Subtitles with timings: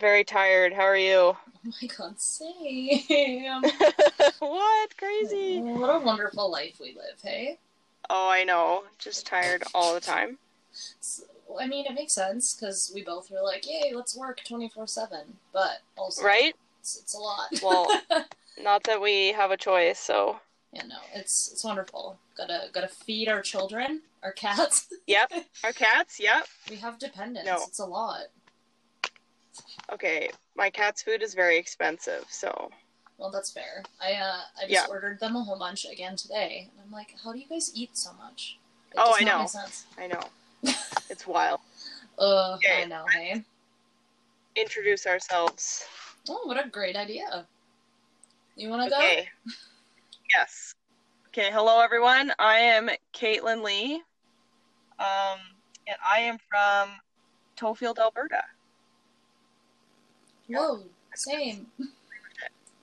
[0.00, 0.72] very tired.
[0.72, 1.36] How are you?
[1.66, 3.62] Oh my god, same.
[4.38, 4.96] what?
[4.96, 5.60] Crazy.
[5.60, 7.58] what a wonderful life we live, hey?
[8.08, 8.84] Oh, I know.
[8.98, 10.38] Just tired all the time.
[10.72, 11.22] So,
[11.60, 15.18] I mean, it makes sense because we both were like, yay, let's work 24 7.
[15.52, 16.54] But also, Right?
[16.80, 17.48] it's, it's a lot.
[17.62, 17.88] Well,
[18.62, 20.40] not that we have a choice, so.
[20.72, 22.18] yeah, no, it's it's wonderful.
[22.36, 24.86] Gotta gotta feed our children, our cats.
[25.06, 25.32] Yep.
[25.62, 26.46] Our cats, yep.
[26.70, 27.46] we have dependents.
[27.46, 27.56] No.
[27.68, 28.28] It's a lot.
[29.92, 32.70] Okay, my cat's food is very expensive, so.
[33.18, 33.82] Well, that's fair.
[34.00, 34.86] I uh, I just Yeah.
[34.88, 37.96] ordered them a whole bunch again today, and I'm like, how do you guys eat
[37.96, 38.58] so much?
[38.92, 39.46] It Oh, I know.
[39.98, 40.22] I know.
[41.10, 41.60] It's wild.
[42.18, 42.82] Ugh, Okay.
[42.82, 43.04] I know.
[43.12, 43.44] Hey.
[44.56, 45.84] Introduce ourselves.
[46.28, 47.46] Oh, what a great idea.
[48.56, 48.96] You want to go?
[48.96, 49.28] Okay.
[50.34, 50.74] Yes.
[51.28, 52.32] Okay, hello everyone.
[52.38, 54.02] I am Caitlin Lee.
[54.98, 55.38] Um,
[55.86, 56.90] and I am from
[57.56, 58.42] Tofield, Alberta.
[60.50, 60.82] Whoa,
[61.14, 61.66] same.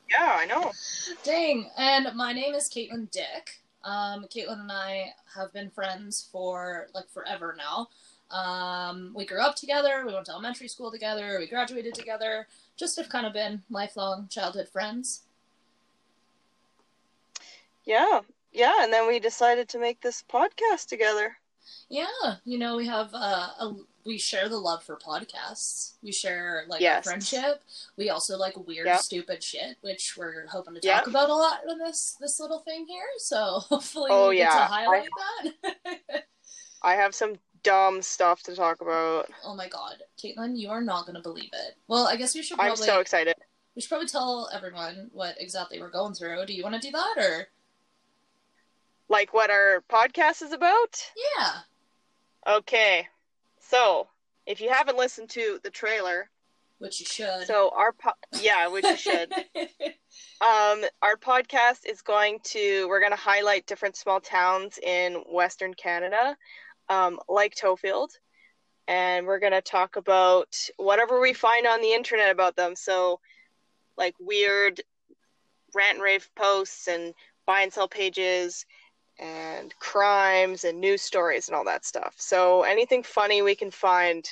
[0.09, 0.71] Yeah, I know.
[1.23, 1.69] Dang.
[1.77, 3.59] And my name is Caitlin Dick.
[3.83, 7.89] Um, Caitlin and I have been friends for like forever now.
[8.31, 10.03] Um, we grew up together.
[10.05, 11.37] We went to elementary school together.
[11.39, 12.47] We graduated together.
[12.77, 15.23] Just have kind of been lifelong childhood friends.
[17.85, 21.37] Yeah, yeah, and then we decided to make this podcast together.
[21.89, 23.75] Yeah, you know, we have uh, a
[24.07, 25.95] we share the love for podcasts.
[26.01, 27.03] We share like Yes.
[27.03, 27.61] friendship.
[27.97, 28.97] We also like weird, Yeah.
[28.97, 30.99] stupid shit, which we're hoping to Yeah.
[30.99, 33.05] talk about a lot in this this little thing here.
[33.17, 34.67] So hopefully, Oh, we get to yeah.
[34.67, 35.09] highlight
[35.43, 36.23] that.
[36.81, 39.29] I have some dumb stuff to talk about.
[39.43, 41.75] oh my god, Caitlin, you are not going to believe it.
[41.89, 43.35] Well, I guess we should I'm so excited.
[43.75, 46.45] we should probably tell everyone what exactly we're going through.
[46.45, 47.49] Do you want to do that or?
[49.09, 51.03] Like what our podcast is about?
[51.37, 51.53] Yeah.
[52.47, 53.07] Okay.
[53.69, 54.07] So,
[54.45, 56.29] if you haven't listened to the trailer,
[56.79, 57.45] Which you should.
[57.47, 58.11] so our po-
[58.41, 59.33] yeah, which you should.
[60.39, 65.73] Um, our podcast is going to we're going to highlight different small towns in Western
[65.73, 66.37] Canada,
[66.89, 68.09] um, like Tofield,
[68.87, 72.75] and we're going to talk about whatever we find on the internet about them.
[72.75, 73.19] So,
[73.97, 74.81] like weird
[75.75, 77.13] rant and rave posts and
[77.45, 78.65] buy and sell pages
[79.19, 82.15] and crimes and news stories and all that stuff.
[82.17, 84.27] So anything funny we can find,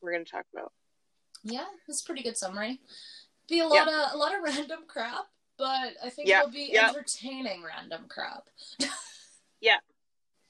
[0.00, 0.72] we're going to talk about.
[1.42, 2.80] Yeah, that's a pretty good summary.
[3.48, 5.26] Be a lot of a lot of random crap,
[5.58, 6.88] but I think Yeah, it'll be yeah.
[6.88, 8.44] entertaining random crap.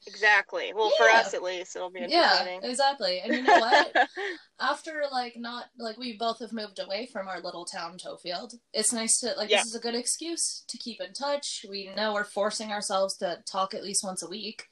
[0.07, 0.73] Exactly.
[0.75, 2.71] Well, for us at least, it'll be Yeah, entertaining.
[2.71, 3.21] exactly.
[3.21, 3.97] And you know what?
[4.61, 8.93] After like not like we both have moved away from our little town Tofield, it's
[8.93, 9.59] nice to like Yeah.
[9.59, 11.65] this is a good excuse to keep in touch.
[11.69, 14.65] We know we're forcing ourselves to talk at least once a week,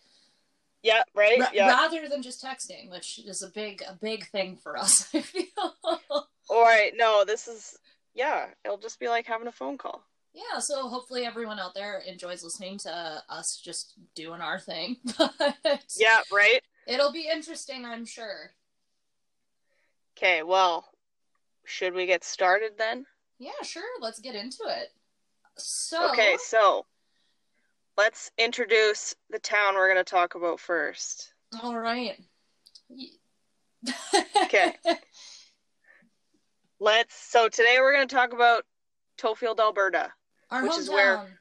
[0.82, 1.40] yeah, right?
[1.40, 1.68] ra- yeah.
[1.68, 5.08] rather than just texting, which is a big a big thing for us.
[5.14, 5.48] I feel.
[6.50, 6.92] All right.
[6.96, 7.78] No, this is,
[8.14, 10.04] yeah, it'll just be like having a phone call.
[10.34, 14.96] Yeah, so hopefully everyone out there enjoys listening to us just doing our thing.
[15.18, 16.62] But Yeah, right?
[16.86, 18.52] it'll be interesting, I'm sure.
[20.16, 20.88] Okay, well,
[21.64, 23.04] should we get started then?
[23.38, 23.82] Yeah, sure.
[24.00, 24.88] Let's get into it.
[25.58, 26.86] So, Okay, so
[27.98, 31.32] let's introduce the town we're going to talk about first.
[31.62, 32.18] all right.
[34.44, 34.74] Okay.
[36.80, 38.64] Let's, so today we're going to talk about
[39.18, 40.12] Tofield, Alberta.
[40.52, 40.78] Our Which hometown.
[40.78, 41.38] is where-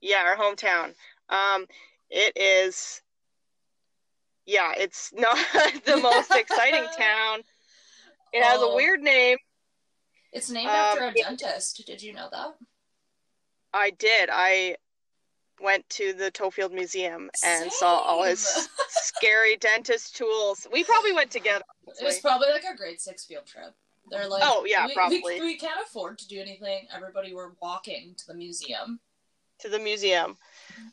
[0.00, 0.94] Yeah, our hometown.
[1.28, 1.66] Um,
[2.08, 3.02] it is,
[4.46, 5.36] yeah, it's not
[5.84, 7.42] the most exciting town.
[8.32, 8.74] It has a Oh.
[8.74, 9.38] weird name.
[10.32, 11.28] It's named Um, after a yeah.
[11.28, 11.82] dentist.
[11.86, 12.56] Did you know that?
[13.72, 14.30] I did.
[14.32, 14.76] I
[15.60, 20.66] went to the Tofield Museum and saw all his scary dentist tools.
[20.72, 21.64] We probably went together.
[22.00, 23.74] It was probably like a grade six field trip.
[24.10, 25.20] They're like, Oh, yeah, we, probably.
[25.24, 26.86] We, we can't afford to do anything.
[26.94, 29.00] Everybody we're walking to the museum
[29.60, 30.36] to the museum.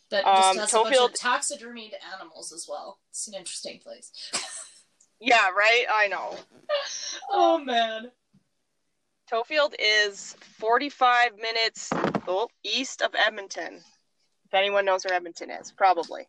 [0.10, 3.00] that Um, just has a bunch of Tofield- taxidermied animals as well.
[3.10, 4.12] It's an interesting place.
[5.20, 5.86] Yeah, right?
[5.90, 6.36] I know.
[7.32, 8.12] oh man.
[9.32, 11.92] Tofield is 45 minutes
[12.28, 13.76] oh, east of Edmonton.
[13.76, 16.28] If anyone knows where Edmonton is, probably.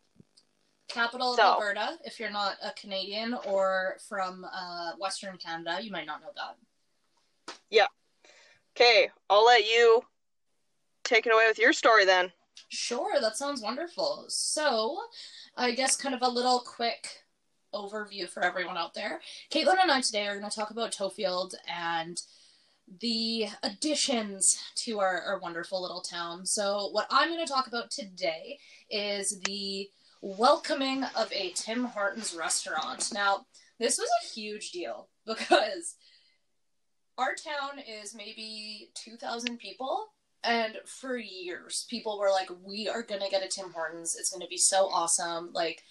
[0.87, 1.97] Capital of So- Alberta.
[2.05, 6.55] If you're not a Canadian or from uh, Western Canada, you might not know that.
[8.77, 10.01] Okay, I'll let you
[11.05, 12.33] take it away with your story then.
[12.67, 14.25] Sure, that sounds wonderful.
[14.27, 14.97] So,
[15.55, 17.07] I guess kind of a little quick
[17.73, 19.21] overview for everyone out there.
[19.49, 22.21] Caitlin and I today are going to talk about Tofield and
[22.99, 26.45] the additions to our, our wonderful little town.
[26.45, 28.59] So, what I'm going to talk about today
[28.89, 29.87] is the
[30.21, 33.13] welcoming of a Tim Hortons restaurant.
[33.13, 33.45] Now,
[33.79, 35.95] this was a huge deal because
[37.17, 40.07] our town is maybe 2,000 people.
[40.43, 44.15] And for years, people were like, we are going to get a Tim Hortons.
[44.19, 45.49] It's going to be so awesome.
[45.53, 45.81] Like,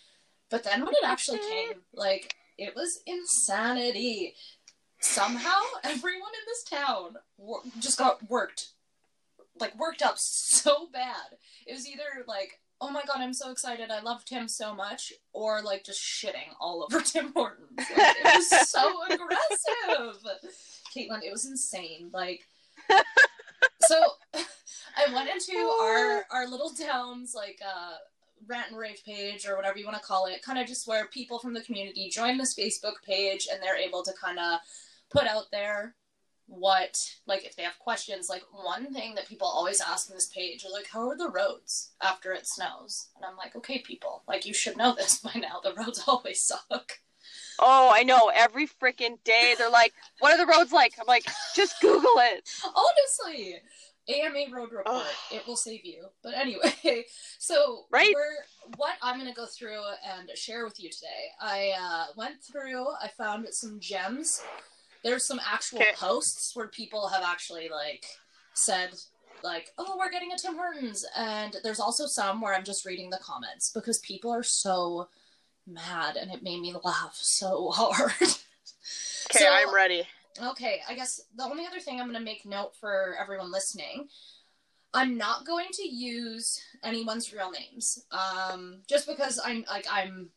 [0.49, 4.35] but then when it actually came, like, it was insanity.
[5.01, 8.69] Somehow, everyone in this town wor- just got worked,
[9.59, 11.39] like, worked up so bad.
[11.67, 15.13] It was either like, oh my god, I'm so excited, I love Tim so much,
[15.33, 17.71] or like just shitting all over Tim Hortons.
[17.79, 20.23] Like, it was so aggressive.
[20.95, 22.11] Caitlin, it was insane.
[22.13, 22.47] Like,
[23.83, 24.01] so
[24.35, 27.95] I went into our our little town's like uh
[28.47, 31.07] rant and rave page or whatever you want to call it, kind of just where
[31.07, 34.61] people from the community join this Facebook page and they're able to kind of
[35.11, 35.95] put out there
[36.47, 40.27] what like if they have questions like one thing that people always ask in this
[40.27, 44.23] page is like how are the roads after it snows and i'm like okay people
[44.29, 46.99] like you should know this by now the roads always suck
[47.59, 48.31] Oh, I know.
[48.35, 51.25] Every freaking day they're like, "What are the roads like?" I'm like,
[51.55, 53.57] "Just Google it." honestly
[54.09, 55.07] ama road report Ugh.
[55.33, 56.73] it will save you but anyway
[57.39, 58.13] so Right.
[58.15, 62.43] we're, what i'm going to go through and share with you today i uh, went
[62.43, 64.41] through i found some gems
[65.03, 65.93] there's some actual Okay.
[65.97, 68.05] posts where people have actually like
[68.55, 68.91] said
[69.43, 73.11] like oh we're getting a tim hortons and there's also some where i'm just reading
[73.11, 75.09] the comments because people are so
[75.67, 80.07] mad and it made me laugh so hard Okay, So- I'm ready.
[80.43, 84.09] Okay, I guess the only other thing I'm going to make note for everyone listening,
[84.93, 88.05] I'm not going to use anyone's real names.
[88.11, 90.31] Um, just because I'm like I'm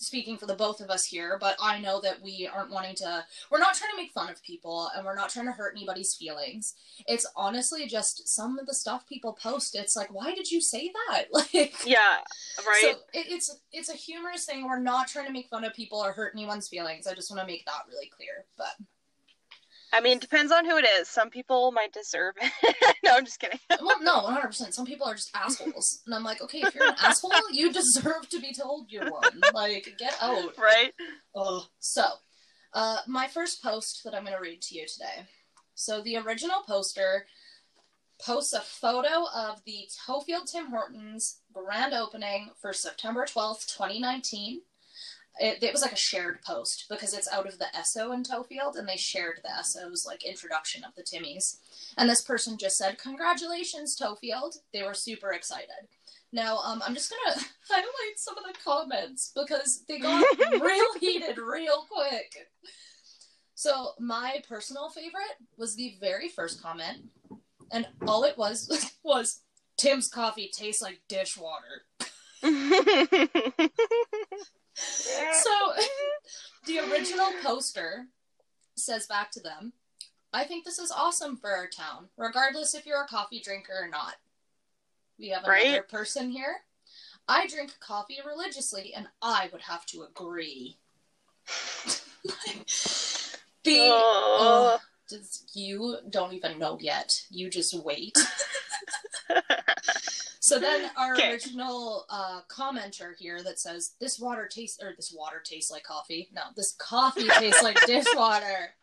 [0.00, 3.24] speaking for the both of us here, but I know that we aren't wanting to
[3.50, 6.14] we're not trying to make fun of people and we're not trying to hurt anybody's
[6.14, 6.74] feelings.
[7.06, 9.74] It's honestly just some of the stuff people post.
[9.74, 11.26] It's like, why did you say that?
[11.40, 12.16] Like Yeah,
[12.66, 12.80] right.
[12.82, 14.66] so it, it's it's a humorous thing.
[14.66, 17.06] We're not trying to make fun of people or hurt anyone's feelings.
[17.06, 18.44] I just want to make that really clear.
[18.58, 18.74] But
[19.92, 21.08] I mean, it depends on who it is.
[21.08, 22.96] Some people might deserve it.
[23.04, 23.58] no, I'm just kidding.
[23.82, 24.74] well, no, one hundred percent.
[24.74, 28.28] Some people are just assholes, and I'm like, okay, if you're an asshole, you deserve
[28.30, 29.40] to be told you're one.
[29.52, 30.56] Like, get out.
[30.56, 30.92] Right?
[31.34, 31.62] Ugh.
[31.80, 32.04] So,
[32.72, 35.26] uh, my first post that I'm going to read to you today.
[35.74, 37.26] So the original poster
[38.22, 44.60] posts a photo of the Tofield Tim Hortons grand opening for September 12th, 2019.
[45.40, 48.76] It, it was like a shared post because it's out of the Esso in Tofield
[48.78, 51.56] and they shared the Esso's like introduction of the Timmies.
[51.96, 54.58] And this person just said, Congratulations, Tofield.
[54.74, 55.88] They were super excited.
[56.32, 60.24] Now, um, I'm just gonna highlight some of the comments because they got
[60.60, 62.48] real heated real quick.
[63.54, 66.98] So, my personal favorite was the very first comment,
[67.72, 69.40] and all it was was
[69.76, 71.84] Tim's coffee tastes like dishwater.
[75.32, 75.72] So,
[76.66, 78.06] the original poster
[78.76, 79.72] says back to them,
[80.32, 83.88] I think this is awesome for our town, regardless if you're a coffee drinker or
[83.88, 84.14] not.
[85.18, 85.88] We have another Right.
[85.88, 86.62] person here.
[87.28, 90.78] I drink coffee religiously, and I would have to agree.
[93.64, 94.80] the Oh.
[95.08, 97.24] just, you don't even know yet.
[97.30, 98.16] You just wait.
[100.50, 101.30] So then our Okay.
[101.30, 106.28] original uh, commenter here that says this water tastes or this water tastes like coffee.
[106.32, 108.74] No, this coffee tastes like dishwater.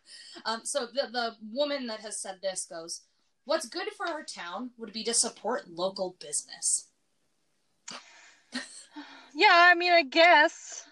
[0.45, 3.01] Um, so the the woman that has said this goes,
[3.43, 6.87] "What's good for our town would be to support local business."
[9.35, 10.85] yeah, I mean, I guess.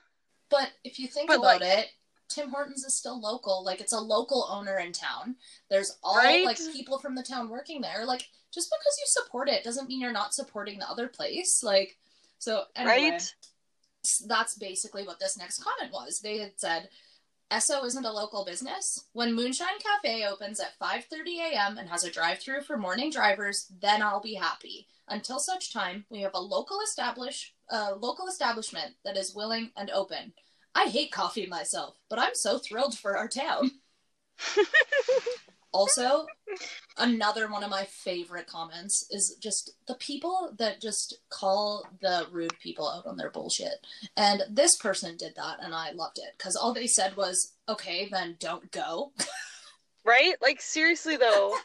[0.50, 1.88] But if you think But, about like- it,
[2.27, 3.63] Tim Hortons is still local.
[3.63, 5.36] Like it's a local owner in town.
[5.70, 6.46] There's all Right?
[6.46, 8.05] like people from the town working there.
[8.05, 11.62] Like just because you support it doesn't mean you're not supporting the other place.
[11.62, 11.97] Like
[12.39, 13.33] so anyway, Right?
[14.27, 16.19] that's basically what this next comment was.
[16.21, 16.89] They had said
[17.51, 19.05] Esso isn't a local business.
[19.13, 21.77] When Moonshine Cafe opens at 5:30 a.m.
[21.77, 24.88] and has a drive-through for morning drivers, then I'll be happy.
[25.07, 29.91] Until such time, we have a local establish a local establishment that is willing and
[29.91, 30.33] open.
[30.74, 33.71] I hate coffee myself, but I'm so thrilled for our town.
[35.75, 36.25] also,
[36.98, 42.58] another one of my favorite comments is just the people that just call the rude
[42.60, 43.86] people out on their bullshit.
[44.15, 48.08] And this person did that, and I loved it because all they said was, "Okay,
[48.10, 49.12] then don't go."
[50.05, 50.36] Right?
[50.39, 51.55] Like, seriously, though.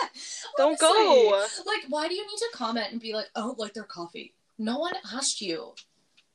[0.56, 1.46] Don't go.
[1.66, 4.32] Like, why do you need to comment and be like, "I don't like their coffee"?
[4.56, 5.74] No one asked you.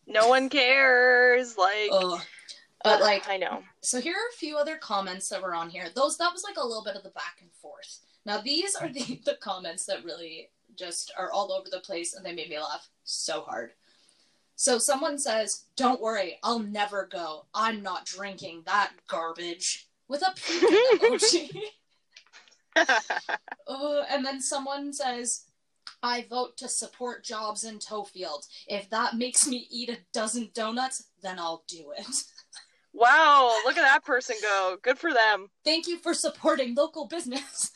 [0.05, 1.57] No one cares.
[1.57, 2.21] Like, Ugh.
[2.85, 3.63] But like, I know.
[3.81, 5.87] So here are a few other comments that were on here.
[5.93, 7.99] Those that was like a little bit of the back and forth.
[8.25, 12.25] Now these are the, the comments that really just are all over the place and
[12.25, 13.71] they made me laugh so hard.
[14.55, 17.45] So someone says, Don't worry, I'll never go.
[17.53, 21.61] I'm not drinking that garbage with a puking emoji.
[23.67, 25.45] Uh, and then someone says,
[26.03, 28.47] I vote to support jobs in Tofield.
[28.67, 32.23] If that makes me eat a dozen donuts, then I'll do it.
[32.95, 34.77] Wow, look at that person go.
[34.81, 35.49] Good for them.
[35.63, 37.71] Thank you for supporting local business.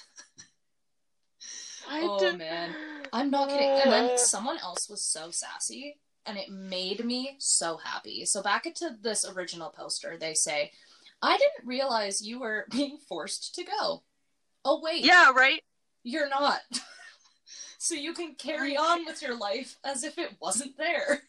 [1.90, 2.72] I oh did- man,
[3.12, 3.70] I'm not kidding.
[3.70, 3.82] Uh.
[3.84, 8.26] And then someone else was so sassy, and it made me so happy.
[8.26, 10.72] So back into this original poster, they say,
[11.22, 14.04] "I didn't realize you were being forced to go.
[14.64, 15.64] Oh wait, Yeah, right?
[16.04, 16.60] you're not.
[17.80, 21.24] so you can carry on with your life as if it wasn't there."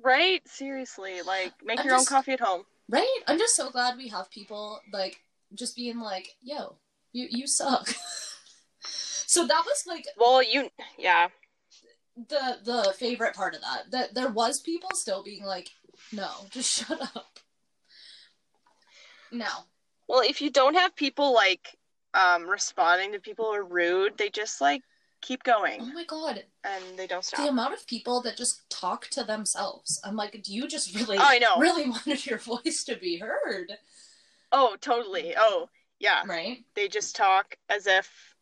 [0.00, 0.46] Right?
[0.46, 1.22] Seriously.
[1.22, 2.64] Like, make I'm your just- own coffee at home.
[2.88, 3.18] Right?
[3.26, 5.20] I'm just so glad we have people like
[5.54, 6.76] just being like, "Yo,
[7.12, 7.88] you you suck."
[8.80, 11.28] so that was like Well, you, yeah.
[12.16, 15.68] the the favorite part of that that there was people still being like
[16.12, 17.38] no just shut up
[19.30, 19.46] No.
[20.08, 21.76] Well, if you don't have people like
[22.14, 24.82] um responding to people who are rude, they just like
[25.20, 25.80] keep going.
[25.80, 27.40] oh my god and they don't stop.
[27.44, 31.16] the amount of people that just talk to themselves i'm like do you just really
[31.18, 31.56] Oh, I know.
[31.58, 33.72] really wanted your voice to be heard
[34.50, 35.34] Oh, totally.
[35.36, 35.68] Oh,
[36.00, 36.22] yeah.
[36.26, 38.34] right They just talk as if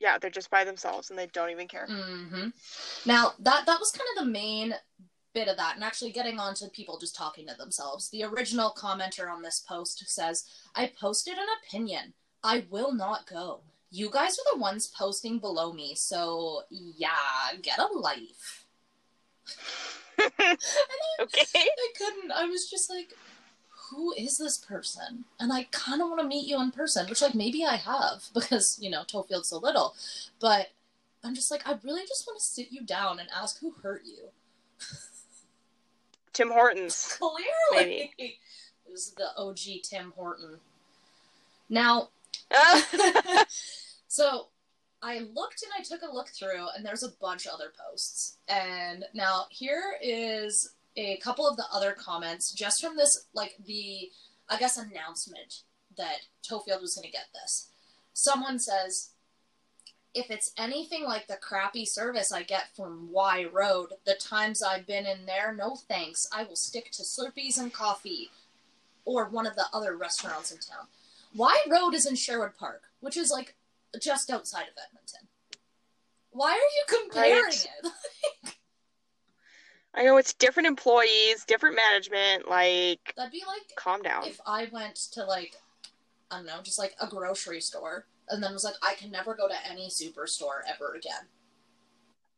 [0.00, 1.86] yeah, they're just by themselves and they don't even care.
[1.90, 2.48] Mm-hmm.
[3.06, 4.74] now that that was kind of the main
[5.34, 8.72] bit of that and actually getting on to people just talking to themselves the original
[8.76, 10.44] commenter on this post says
[10.74, 15.72] i posted an opinion i will not go you guys are the ones posting below
[15.72, 17.08] me so yeah
[17.62, 18.66] get a life
[21.20, 21.44] okay.
[21.54, 23.14] i couldn't i was just like
[23.90, 27.22] who is this person and i kind of want to meet you in person which
[27.22, 29.94] like maybe i have because you know tofield's so little
[30.40, 30.68] but
[31.24, 34.02] i'm just like i really just want to sit you down and ask who hurt
[34.04, 34.28] you
[36.38, 37.18] Tim Hortons.
[37.18, 38.12] Clearly.
[38.16, 38.34] It
[38.88, 40.60] was the OG Tim Horton.
[41.68, 42.10] Now,
[44.08, 44.48] so
[45.02, 48.38] I looked and I took a look through, and there's a bunch of other posts.
[48.48, 54.10] And now here is a couple of the other comments just from this, like the,
[54.48, 55.62] I guess, announcement
[55.96, 57.70] that Tofield was going to get this.
[58.12, 59.10] Someone says,
[60.14, 64.86] if it's anything like the crappy service I get from Wye Road, the times I've
[64.86, 66.26] been in there, no thanks.
[66.32, 68.30] I will stick to Slurpees and coffee
[69.04, 70.86] or one of the other restaurants in town.
[71.38, 73.54] Wye Road is in Sherwood Park, which is like
[74.02, 75.28] just outside of Edmonton.
[76.30, 77.66] Why are you comparing Right.
[77.84, 78.54] it?
[79.94, 82.48] I know it's different employees, different management.
[82.48, 84.24] Like, That'd be like calm down.
[84.26, 85.54] if I went to like
[86.30, 89.34] I don't know, just like a grocery store and then was like, I can never
[89.34, 91.22] go to any superstore ever again.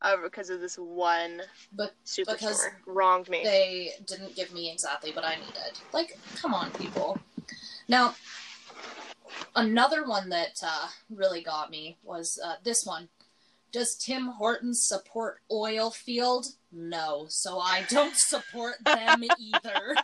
[0.01, 1.41] Uh, because of this one
[1.73, 3.43] But superstore because wronged me.
[3.43, 5.77] they didn't give me exactly what I needed.
[5.91, 7.19] Like, come on, people.
[7.89, 8.15] Now,
[9.55, 13.09] another one that uh, really got me was uh, this one.
[13.71, 16.45] Does Tim Hortons support oil field?
[16.71, 19.95] No, so I don't support them either.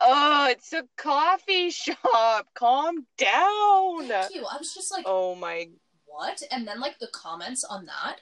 [0.00, 2.46] Oh, it's a coffee shop.
[2.54, 4.08] Calm down.
[4.08, 4.44] Thank you.
[4.50, 5.68] I was just like, Oh my.
[6.06, 6.42] what?
[6.50, 8.20] And then like the comments on that,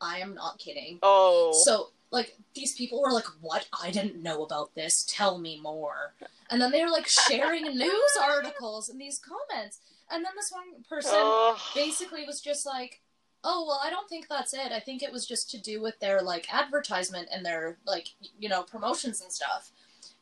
[0.00, 0.98] I am not kidding.
[1.02, 1.52] Oh.
[1.64, 3.68] So like these people were like, "What?
[3.82, 5.04] I didn't know about this.
[5.08, 6.14] Tell me more."
[6.50, 9.78] And then they were like sharing news articles and these comments.
[10.10, 11.56] And then this one person Oh.
[11.74, 13.00] basically was just like,
[13.44, 14.72] "Oh well, I don't think that's it.
[14.72, 18.48] I think it was just to do with their like advertisement and their like you
[18.48, 19.70] know promotions and stuff."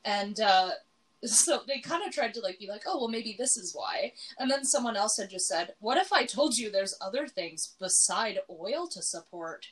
[0.04, 0.70] And uh,
[1.24, 4.12] so they kind of tried to like be like, "Oh well, maybe this is why."
[4.38, 7.74] And then someone else had just said, "What if I told you there's other things
[7.80, 9.68] beside oil to support?"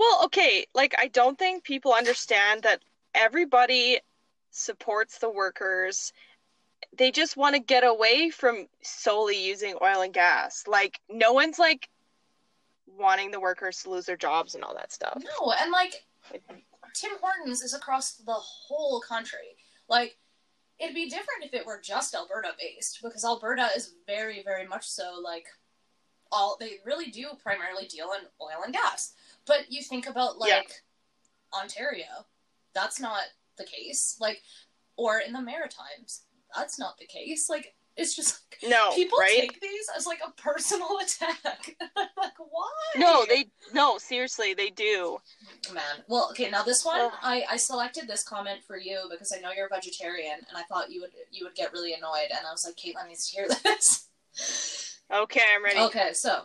[0.00, 2.80] Well, okay, like I don't think people understand that
[3.14, 4.00] everybody
[4.50, 6.14] supports the workers.
[6.96, 10.64] They just want to get away from solely using oil and gas.
[10.66, 11.90] Like no one's like
[12.86, 15.22] wanting the workers to lose their jobs and all that stuff.
[15.22, 16.06] No, and like
[16.94, 19.56] Tim Hortons is across the whole country.
[19.86, 20.16] Like,
[20.78, 24.88] it'd be different if it were just Alberta based, because Alberta is very, very much
[24.88, 25.44] so like
[26.32, 29.12] all they really do primarily deal in oil and gas.
[29.46, 30.62] But you think about like Yeah.
[31.60, 32.26] Ontario,
[32.74, 33.22] that's not
[33.56, 34.16] the case.
[34.20, 34.42] Like,
[34.96, 36.22] or in the Maritimes,
[36.54, 37.48] that's not the case.
[37.48, 39.40] Like, it's just like, No, people right?
[39.40, 41.76] take these as like a personal attack.
[41.96, 42.70] like, why?
[42.96, 45.18] No, they no, seriously, they do.
[45.72, 46.48] Man, well, okay.
[46.50, 47.12] Now this one, Ugh.
[47.22, 50.62] I, I selected this comment for you because I know you're a vegetarian, and I
[50.62, 53.36] thought you would you would get really annoyed, and I was like, Caitlin needs to
[53.36, 54.06] hear this.
[55.12, 55.80] Okay, I'm ready.
[55.80, 56.42] okay, so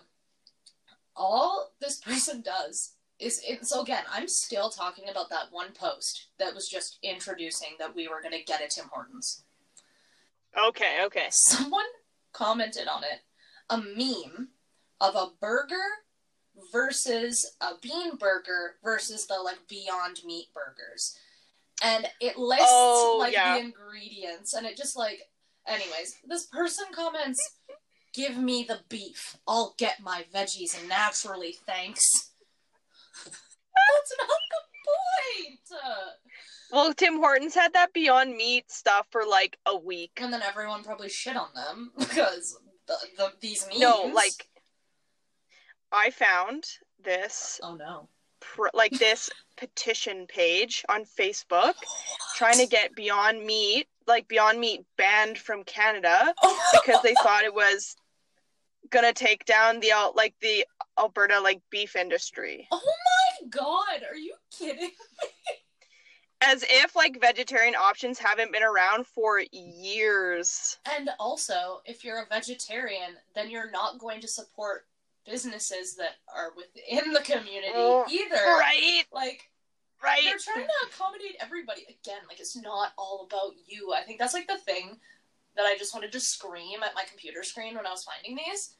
[1.15, 6.27] all this person does is it, so again, I'm still talking about that one post
[6.37, 9.43] that was just introducing that we were going to get a Tim Hortons.
[10.67, 11.27] Okay, okay.
[11.29, 11.85] Someone
[12.33, 13.21] commented on it
[13.69, 14.49] a meme
[14.99, 15.75] of a burger
[16.71, 21.17] versus a bean burger versus the like Beyond Meat burgers.
[21.83, 23.57] And it lists Oh, like yeah.
[23.57, 25.19] the ingredients and it just like
[25.67, 27.39] anyways, this person comments
[28.15, 29.37] give me the beef.
[29.47, 32.31] I'll get my veggies naturally, thanks.
[33.25, 35.59] That's not the point.
[36.71, 40.11] Well, Tim Hortons had that Beyond Meat stuff for like a week.
[40.17, 42.57] and then everyone probably shit on them because
[42.87, 43.79] the, the these memes.
[43.79, 44.47] No, like
[45.91, 46.65] I found
[47.03, 51.75] this oh no, pr- like this petition page on Facebook
[52.35, 56.33] trying to get Beyond Meat, like Beyond Meat banned from Canada
[56.73, 57.95] because they thought it was
[58.89, 60.65] gonna take down the like the
[60.97, 62.67] Alberta like beef industry.
[62.71, 62.81] Oh
[63.41, 64.81] my god, are you kidding?
[64.89, 64.91] Me?
[66.41, 70.77] As if like vegetarian options haven't been around for years.
[70.95, 74.85] And also, if you're a vegetarian, then you're not going to support
[75.25, 78.35] businesses that are within the community Oh, either.
[78.35, 79.49] Right, Like
[80.03, 80.21] right.
[80.23, 81.81] they're trying to accommodate everybody.
[81.83, 83.93] Again, like it's not all about you.
[83.93, 84.97] I think that's like the thing
[85.55, 88.75] that I just wanted to scream at my computer screen when I was finding these.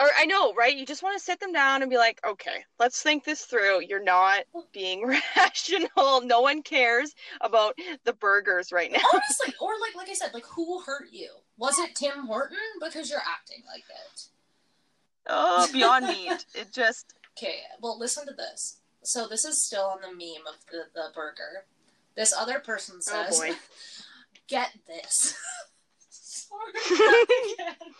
[0.00, 0.74] Or I know, right?
[0.74, 3.82] You just want to sit them down and be like, okay, let's think this through.
[3.82, 4.64] You're not oh.
[4.72, 6.22] being rational.
[6.22, 9.02] No one cares about the burgers right now.
[9.12, 11.28] Honestly, or like like I said, like who hurt you?
[11.58, 12.56] Was it Tim Horton?
[12.82, 14.22] Because you're acting like it.
[15.28, 16.46] Oh, Beyond Meat.
[16.54, 18.78] It just Okay, well, listen to this.
[19.02, 21.64] So this is still on the meme of the, the burger.
[22.16, 23.52] This other person Oh, says, boy.
[24.48, 25.36] "Get this."
[26.08, 27.26] Sorry, not
[27.58, 27.94] again.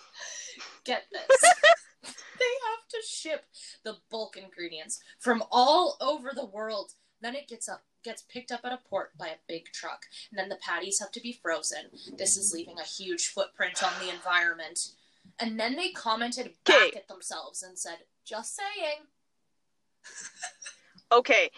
[0.85, 1.55] Get this.
[2.03, 3.45] they have to ship
[3.85, 6.93] the bulk ingredients from all over the world.
[7.21, 10.39] Then it gets up, gets picked up at a port by a big truck, and
[10.39, 11.91] then the patties have to be frozen.
[12.17, 14.89] This is leaving a huge footprint on the environment.
[15.39, 16.97] And then they commented back Okay.
[16.99, 19.07] at themselves and said, "Just saying."
[21.13, 21.51] okay.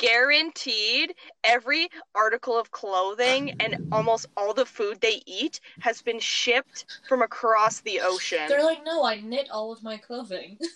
[0.00, 6.86] Guaranteed, every article of clothing and almost all the food they eat has been shipped
[7.06, 8.48] from across the ocean.
[8.48, 10.58] They're like, no, I knit all of my clothing.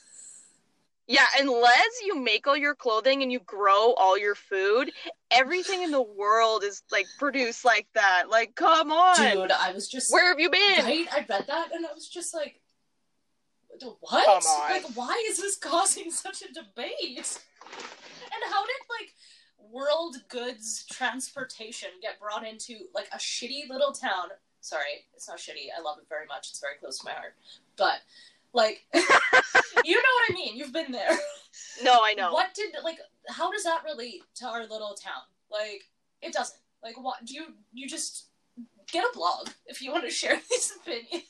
[1.07, 4.91] Yeah, unless you make all your clothing and you grow all your food,
[5.31, 8.31] everything in the world is like produced like that.
[8.31, 9.17] Like, come on.
[9.17, 10.83] Dude, I was just Where have you been?
[10.83, 11.07] right.
[11.13, 12.59] I read that and I was just like,
[14.01, 14.45] what?
[14.71, 17.39] Like, why is this causing such a debate?
[18.35, 19.15] And how did like
[19.73, 24.29] world goods transportation get brought into like a shitty little town?
[24.61, 25.69] Sorry, it's not shitty.
[25.77, 26.51] I love it very much.
[26.51, 27.35] It's very close to my heart.
[27.77, 28.01] But
[28.53, 29.01] like, you
[29.97, 30.57] know what I mean.
[30.57, 31.19] You've been there.
[31.83, 32.33] No, I know.
[32.33, 32.99] What did like?
[33.29, 35.23] How does that relate to our little town?
[35.51, 35.83] Like,
[36.23, 36.59] it doesn't.
[36.83, 37.47] Like, what do you?
[37.73, 38.27] You just
[38.91, 41.25] get a blog if you want to share these opinions.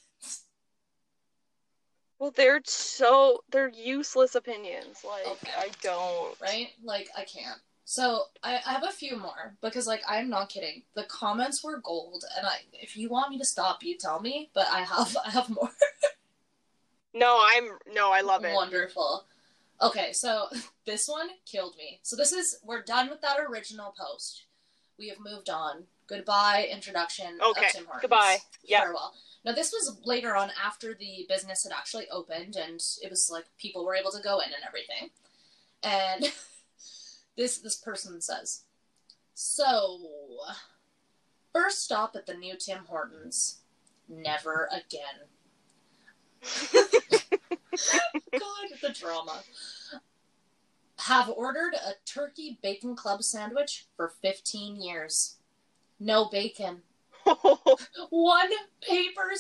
[2.25, 5.05] Well, they're so they're useless opinions.
[5.07, 5.53] Like Okay.
[5.59, 6.41] I don't.
[6.41, 6.69] right?
[6.83, 7.61] Like I can't.
[7.85, 10.85] So I, I have a few more because like I'm not kidding.
[10.95, 14.49] The comments were gold, and I if you want me to stop, you tell me.
[14.55, 15.69] But I have I have more.
[17.13, 18.55] No, I'm no, I love it.
[18.55, 19.27] Wonderful.
[19.83, 20.47] Okay, so
[20.87, 22.01] this one killed me.
[22.05, 24.47] So this is we're done with that original post.
[24.99, 25.85] We have moved on.
[26.07, 28.03] Goodbye introduction Okay, of Tim Hortons.
[28.03, 28.39] goodbye.
[28.63, 28.81] Yeah.
[28.83, 29.15] Farewell.
[29.45, 33.45] Now this was later on after the business had actually opened and it was like
[33.59, 35.11] people were able to go in and everything.
[35.83, 36.33] And
[37.37, 38.63] this this person says,
[39.35, 40.01] So
[41.53, 43.59] first stop at the new Tim Hortons.
[44.09, 45.29] Never again.
[48.33, 49.43] God, the drama.
[51.01, 55.37] Have ordered a turkey bacon club sandwich for 15 years.
[56.05, 56.83] No bacon.
[58.11, 58.51] One
[58.83, 59.33] paper,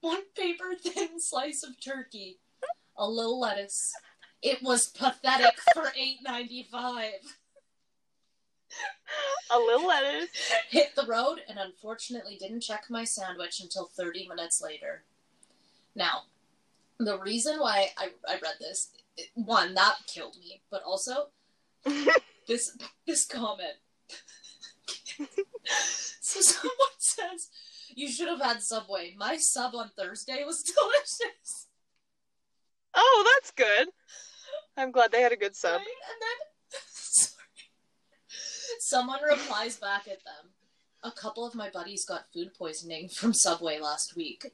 [0.00, 2.40] one paper thin slice of turkey,
[2.96, 3.92] a little lettuce.
[4.42, 7.12] It was pathetic for eight ninety five.
[9.52, 10.30] a little lettuce.
[10.70, 15.04] Hit the road and unfortunately didn't check my sandwich until thirty minutes later.
[15.94, 16.22] Now,
[16.98, 18.90] the reason why I, I read this,
[19.34, 21.28] one that killed me, but also
[22.48, 23.76] this this comment.
[26.20, 27.48] so someone says,
[27.94, 29.14] "You should have had Subway.
[29.16, 31.66] My sub on Thursday was delicious."
[32.94, 33.88] oh, that's good.
[34.76, 35.78] I'm glad they had a good sub.
[35.78, 35.86] Right?
[35.86, 37.36] And then sorry.
[38.78, 40.50] someone replies back at them.
[41.02, 44.52] A couple of my buddies got food poisoning from Subway last week.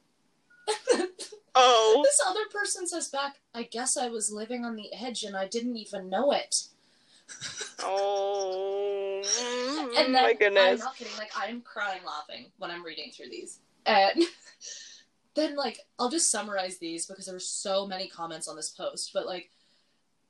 [1.58, 5.34] Oh, This other person says back, I guess I was living on the edge and
[5.34, 6.54] I didn't even know it.
[7.82, 9.22] Oh,
[9.96, 10.80] And then my I'm goodness.
[10.80, 13.60] not kidding, like I'm crying laughing when I'm reading through these.
[13.84, 14.22] And
[15.34, 19.26] then like I'll just summarize these because there's so many comments on this post, but
[19.26, 19.50] like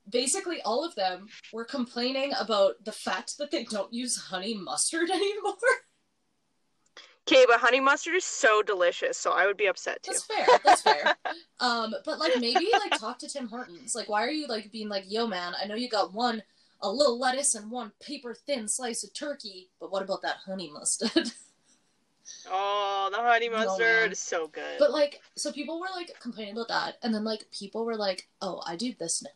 [0.09, 5.09] basically all of them were complaining about the fact that they don't use honey mustard
[5.13, 5.55] anymore.
[7.27, 10.13] Okay, but honey mustard is so delicious, so I would be upset too.
[10.13, 10.47] That's fair.
[10.63, 11.13] That's fair.
[11.59, 13.95] um, but like maybe like talk to Tim Hortons.
[13.95, 15.53] Like, why are you like being like, yo, man?
[15.61, 16.41] I know you got one
[16.81, 20.71] a little lettuce and one paper thin slice of turkey, but what about that honey
[20.71, 21.31] mustard?
[22.49, 24.11] Oh, the honey mustard man.
[24.11, 24.79] is so good.
[24.79, 28.27] but like, so people were like complaining about that, and then like people were like,
[28.41, 29.29] oh, I do this now.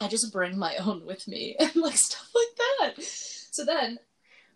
[0.00, 3.02] I just bring my own with me and like stuff like that.
[3.02, 3.98] So then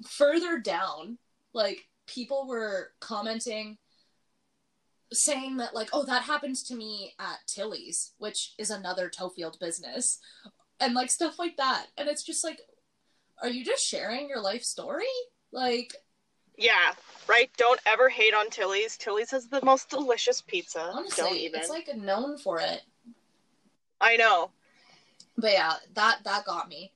[0.08, 1.18] further down,
[1.52, 3.78] like people were commenting
[5.12, 10.18] saying that like oh that happens to me at Tilly's, which is another Tofield business.
[10.82, 11.86] And like stuff like that.
[11.96, 12.60] And it's just like
[13.42, 15.04] are you just sharing your life story?
[15.52, 15.94] Like
[16.58, 16.92] yeah,
[17.28, 17.50] right.
[17.56, 18.96] Don't ever hate on Tilly's.
[18.98, 20.90] Tilly's has the most delicious pizza.
[20.92, 21.60] honestly, Don't even.
[21.60, 22.82] it's like known for it.
[24.00, 24.50] I know.
[25.38, 26.92] but yeah that that got me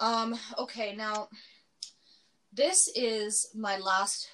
[0.00, 1.28] um okay now
[2.52, 4.28] this is my last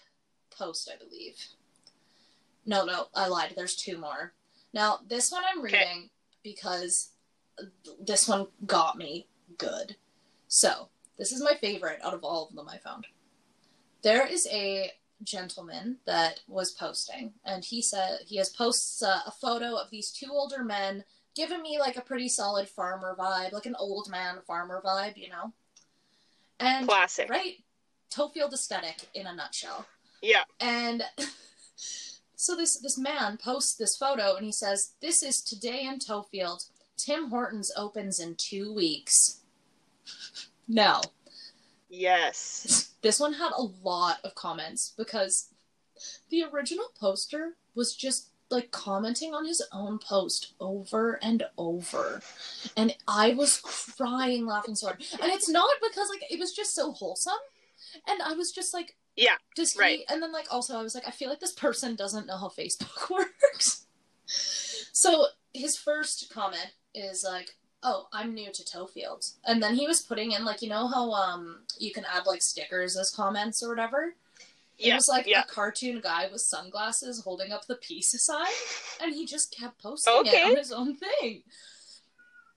[0.57, 1.37] post i believe
[2.67, 4.33] no no i lied there's two more
[4.73, 5.79] now this one i'm Okay.
[5.79, 6.09] reading
[6.43, 7.11] because
[8.01, 9.27] this one got me
[9.59, 9.97] good
[10.49, 10.89] so
[11.19, 13.07] this is my favorite out of all of them i found
[14.03, 14.91] there is a
[15.23, 20.11] gentleman that was posting and he said he has posts uh, a photo of these
[20.11, 24.39] two older men giving me like a pretty solid farmer vibe, like an old man
[24.47, 25.53] farmer vibe, you know?
[26.61, 27.29] And Classic.
[27.29, 27.57] right,
[28.11, 29.87] Tofield aesthetic in a nutshell.
[30.21, 30.45] Yeah.
[30.61, 31.03] And
[32.37, 36.69] so this this man posts this photo and he says, "This is today in Tofield.
[37.05, 39.41] Tim Hortons opens in 2 weeks."
[40.69, 41.01] No.
[41.89, 42.91] Yes.
[43.03, 45.49] this one had a lot of comments because
[46.31, 52.23] the original poster was just like commenting on his own post over and over
[52.77, 56.75] and i was crying laughing so hard and it's not because like it was just
[56.75, 57.33] so wholesome
[58.09, 60.01] and i was just like Yeah, he right.
[60.09, 62.49] and then like also i was like i feel like this person doesn't know how
[62.49, 63.87] facebook works
[64.27, 70.01] so his first comment is like oh i'm new to tofield and then he was
[70.03, 73.69] putting in like you know how um you can add like stickers as comments or
[73.69, 74.15] whatever
[74.79, 74.97] it Yeah.
[74.97, 75.43] was like yeah.
[75.43, 78.47] a cartoon guy with sunglasses holding up the peace sign,
[79.01, 81.43] and he just kept posting it on his own thing.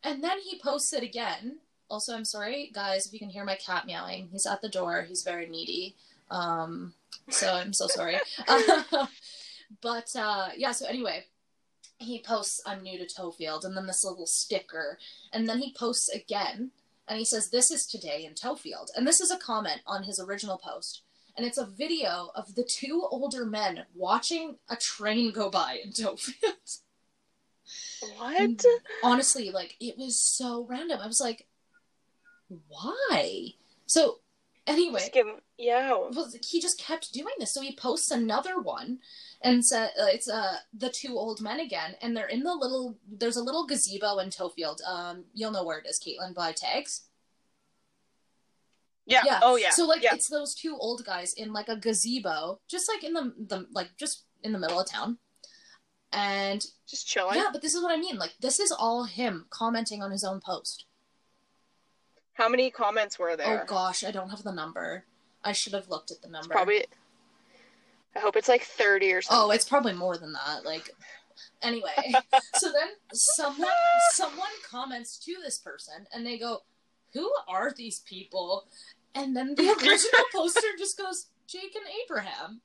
[0.02, 1.58] And then he posts it again.
[1.90, 4.30] Also, I'm sorry, guys, if you can hear my cat meowing.
[4.32, 5.04] He's at the door.
[5.08, 5.96] He's very needy.
[6.32, 6.94] Um,
[7.30, 8.18] so I'm so sorry.
[9.82, 11.26] but uh, yeah, so anyway,
[11.98, 14.98] he posts, I'm new to Tofield, and then this little sticker.
[15.32, 16.72] And then he posts again,
[17.08, 18.88] and he says, This is today in Tofield.
[18.96, 21.02] And this is a comment on his original post
[21.38, 25.92] and it's a video of the two older men watching a train go by in
[25.92, 26.80] Tofield.
[28.18, 28.64] What?
[29.04, 31.00] Honestly, like it was so random.
[31.02, 31.48] I was like,
[32.68, 33.54] why?
[33.88, 34.20] So
[34.68, 35.90] anyway, him, yeah.
[35.90, 37.52] well, he just kept doing this.
[37.52, 39.00] So he posts another one
[39.46, 42.98] and said uh, it's uh the two old men again, and they're in the little.
[43.08, 44.84] There's a little gazebo in Tofield.
[44.88, 47.04] Um, you'll know where it is, Caitlin, by tags.
[49.06, 49.22] Yeah.
[49.24, 49.40] Yeah.
[49.44, 49.70] Oh yeah.
[49.70, 50.16] So like yeah.
[50.16, 53.92] it's those two old guys in like a gazebo, just like in the the like
[53.98, 55.20] just in the middle of town.
[56.12, 57.36] And just chilling.
[57.36, 58.18] yeah, but this is what I mean.
[58.18, 60.86] Like this is all him commenting on his own post.
[62.34, 63.64] How many comments were there?
[63.64, 65.06] Oh gosh, I don't have the number.
[65.44, 66.50] I should have looked at the number.
[66.50, 66.86] Probably.
[68.16, 69.48] I hope it's like thirty or something.
[69.48, 70.66] Oh, it's probably more than that.
[70.66, 70.90] Like
[71.62, 72.14] anyway.
[72.56, 73.70] so then someone
[74.12, 76.60] someone comments to this person and they go,
[77.14, 78.68] Who are these people?
[79.14, 82.62] And then the original poster just goes, Jake and Abraham.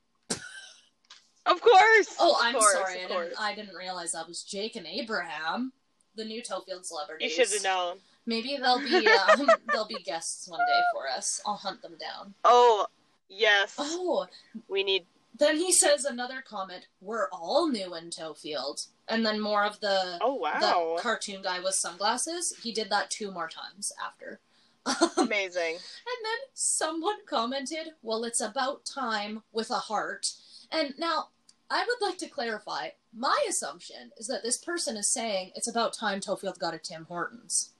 [1.46, 2.14] Of course.
[2.20, 2.98] Oh, Of I'm course, sorry.
[3.04, 3.32] I didn't.
[3.40, 5.72] I didn't realize that was Jake and Abraham,
[6.14, 7.36] the new Tofield celebrities.
[7.36, 7.96] You should have known.
[8.26, 9.08] Maybe they'll be
[9.38, 11.40] um, they'll be guests one day for us.
[11.46, 12.34] I'll hunt them down.
[12.44, 12.86] Oh,
[13.28, 13.74] yes.
[13.78, 14.26] Oh,
[14.68, 15.06] We need.
[15.38, 16.86] Then he says another comment.
[17.00, 20.94] We're all new in Tofield, and then more of the Oh wow.
[20.96, 22.54] the cartoon guy with sunglasses.
[22.62, 24.40] He did that two more times after.
[25.16, 25.74] Amazing.
[25.74, 30.32] And then someone commented, "Well, it's about time with a heart."
[30.70, 31.28] And now
[31.70, 32.90] I would like to clarify.
[33.14, 37.06] My assumption is that this person is saying it's about time Tofield got a Tim
[37.06, 37.70] Hortons.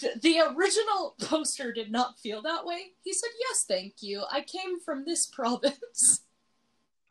[0.00, 2.92] The, original poster did not feel that way.
[3.02, 4.24] He said, "Yes, thank you.
[4.30, 6.22] I came from this province."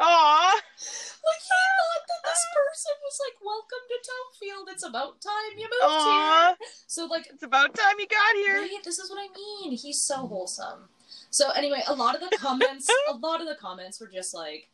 [0.02, 0.54] Aw.
[0.54, 4.74] like he thought that this person was like, "Welcome to Tofield.
[4.74, 6.48] It's about time you moved Aw.
[6.48, 8.62] here." So like It's about time you got here.
[8.62, 8.84] Right?
[8.84, 9.76] This is what I mean.
[9.76, 10.88] He's so wholesome.
[11.32, 14.70] So anyway, a lot of the comments, a lot of the comments were just like,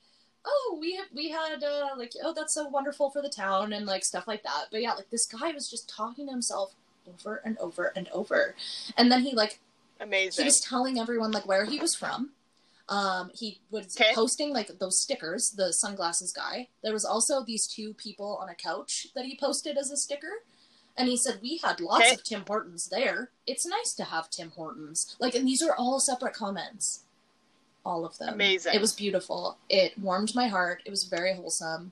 [0.45, 3.85] oh, we have, we had uh, like oh that's so wonderful for the town and
[3.85, 4.65] like stuff like that.
[4.71, 6.75] But yeah, like this guy was just talking to himself
[7.07, 8.55] over and over and over,
[8.97, 9.59] and then he like
[9.99, 10.43] Amazing.
[10.43, 12.31] he was telling everyone like where he was from.
[12.87, 14.13] Um, he was Okay.
[14.13, 16.67] posting like those stickers, the sunglasses guy.
[16.83, 20.43] There was also these two people on a couch that he posted as a sticker.
[20.97, 22.13] And he said, We had lots Okay.
[22.13, 23.31] of Tim Hortons there.
[23.47, 25.15] It's nice to have Tim Hortons.
[25.19, 27.01] Like, and these are all separate comments.
[27.83, 28.35] All of them.
[28.35, 28.75] Amazing.
[28.75, 29.57] It was beautiful.
[29.67, 30.83] It warmed my heart.
[30.85, 31.91] It was very wholesome.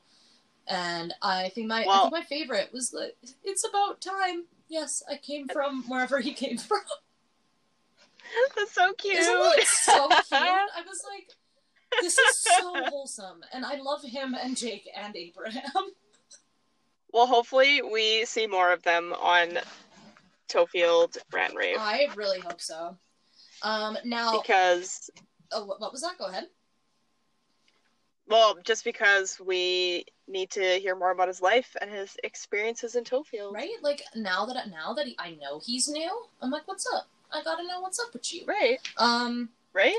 [0.68, 4.44] And I think my I think my favorite was like it's about time.
[4.74, 6.80] Yes, I came from wherever he came from.
[8.56, 9.20] That's so cute.
[9.20, 10.32] Isn't that so cute?
[10.32, 11.30] I was like,
[12.02, 15.92] this is so wholesome, and I love him and Jake and Abraham.
[17.14, 19.60] well, hopefully we see more of them on
[20.50, 22.98] Tofield Rant Rave I really hope so.
[23.62, 25.12] Um, now, because,
[25.52, 26.18] oh, what was that?
[26.18, 26.48] Go ahead.
[28.28, 33.04] Well, just because we need to hear more about his life and his experiences in
[33.04, 33.54] Tofield.
[33.54, 33.72] Right?
[33.82, 37.08] Like now that now that he, I know he's new, I'm like, what's up?
[37.32, 38.46] I gotta know what's up with you.
[38.46, 38.78] Right.
[38.98, 39.96] Um, Right.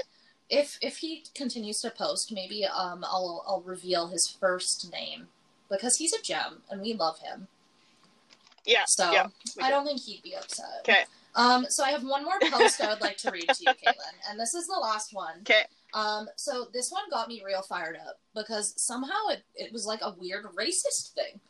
[0.49, 5.29] if if he continues to post, maybe um, I'll I'll reveal his first name
[5.71, 7.49] because he's a gem and we love him.
[8.65, 8.85] Yeah.
[8.87, 9.27] So yeah.
[9.61, 9.71] I do.
[9.71, 10.67] don't think he'd be upset.
[10.81, 11.05] Okay.
[11.37, 14.31] Um, so I have one more post I would like to read to you, Caitlin,
[14.31, 15.41] and this is the last one.
[15.41, 15.63] Okay.
[15.93, 20.01] Um, so this one got me real fired up because somehow it, it was like
[20.03, 21.41] a weird racist thing.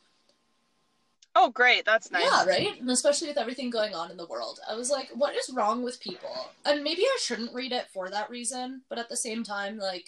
[1.37, 1.83] Oh, great.
[1.83, 2.23] That's nice.
[2.23, 2.79] Yeah, right?
[2.79, 4.59] And especially with everything going on in the world.
[4.69, 6.49] I was like, what is wrong with people?
[6.65, 10.07] And maybe I shouldn't read it for that reason, but at the same time, like,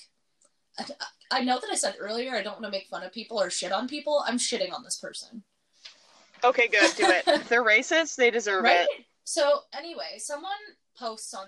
[0.80, 0.86] I,
[1.32, 3.50] I know that I said earlier I don't want to make fun of people or
[3.50, 4.24] shit on people.
[4.26, 5.44] I'm shitting on this person.
[6.44, 6.96] Okay, good.
[6.96, 7.24] Do it.
[7.28, 8.88] if they're racist, they deserve Right?
[8.90, 9.06] it.
[9.28, 10.54] So, anyway, someone
[10.98, 11.48] posts on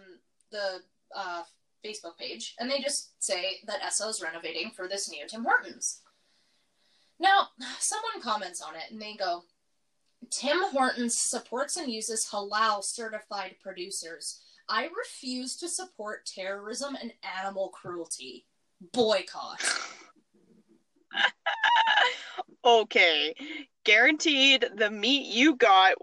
[0.52, 0.82] the
[1.16, 1.44] uh,
[1.84, 6.02] Facebook page and they just say that Esso is renovating for this new Tim Hortons.
[7.22, 7.48] Now,
[7.80, 9.46] someone comments on it and they go,
[10.30, 14.42] Tim Hortons supports and uses halal certified producers.
[14.68, 18.46] I refuse to support terrorism and animal cruelty.
[18.92, 19.64] Boycott.
[22.66, 23.34] okay.
[23.86, 25.94] Guaranteed the meat you got,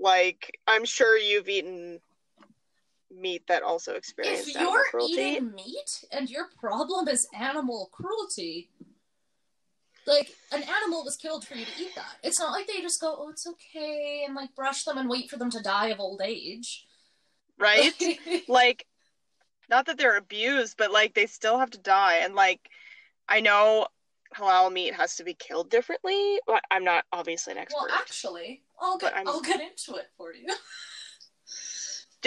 [0.00, 2.00] like, I'm sure you've eaten
[3.10, 5.12] meat that also experienced If you're cruelty.
[5.12, 8.70] eating meat and your problem is animal cruelty,
[10.06, 12.16] like an animal was killed for you to eat that.
[12.22, 15.30] It's not like they just go, "Oh, it's okay," and like brush them and wait
[15.30, 16.86] for them to die of old age.
[17.58, 17.92] Right?
[18.48, 18.86] like,
[19.68, 22.16] not that they're abused, but like they still have to die.
[22.22, 22.70] And like,
[23.28, 23.86] I know
[24.36, 26.38] halal meat has to be killed differently.
[26.46, 27.78] But I'm not obviously an expert.
[27.88, 30.46] well, actually, I'll get I'm- I'll get into it for you.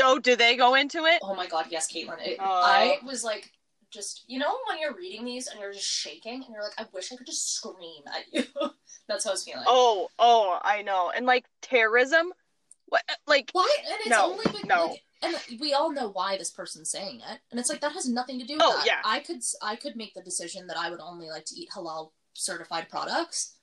[0.02, 1.20] Oh, do they go into it?
[1.22, 2.18] Oh my god, yes, Caitlin.
[2.26, 2.44] It, Oh.
[2.44, 3.52] I was like,
[3.92, 6.88] just you know when you're reading these and you're just shaking and you're like, I
[6.94, 8.44] wish I could just scream at you.
[9.08, 9.64] That's how I was feeling.
[9.68, 11.12] Oh, oh, I know.
[11.16, 12.34] And like terrorism,
[12.94, 13.04] what?
[13.10, 13.76] Uh, like, Why?
[13.86, 14.86] And it's No, only because, no.
[14.88, 15.04] like,
[15.50, 18.38] and we all know why this person's saying it, and it's like that has nothing
[18.40, 18.86] to do with Oh, that.
[18.86, 19.02] yeah.
[19.04, 22.12] I could I could make the decision that I would only like to eat halal
[22.34, 23.56] certified products.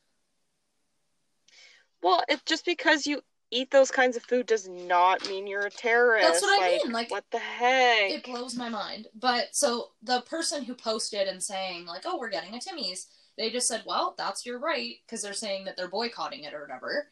[2.03, 5.71] well, it just because you eat those kinds of food does not mean you're a
[5.71, 6.27] terrorist.
[6.27, 8.11] That's what I mean, like- what the heck?
[8.11, 9.09] It blows my mind.
[9.15, 13.51] But so the person who posted and saying like, "Oh, we're getting a Timmy's," they
[13.51, 17.11] just said, "Well, that's your right," because they're saying that they're boycotting it or whatever.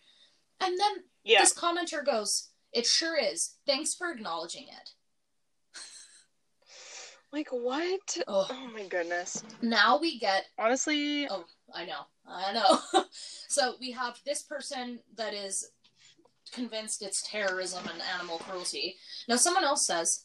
[0.61, 1.41] And then yeah.
[1.41, 3.57] this commenter goes, "It sure is.
[3.67, 4.91] Thanks for acknowledging it."
[7.31, 8.17] Like what?
[8.27, 9.43] Oh, Oh my goodness.
[9.61, 11.45] now we get Honestly, Oh,
[11.75, 12.07] I know.
[12.27, 13.03] I know.
[13.49, 15.71] so we have this person that is
[16.53, 18.97] convinced it's terrorism and animal cruelty.
[19.29, 20.25] Now someone else says,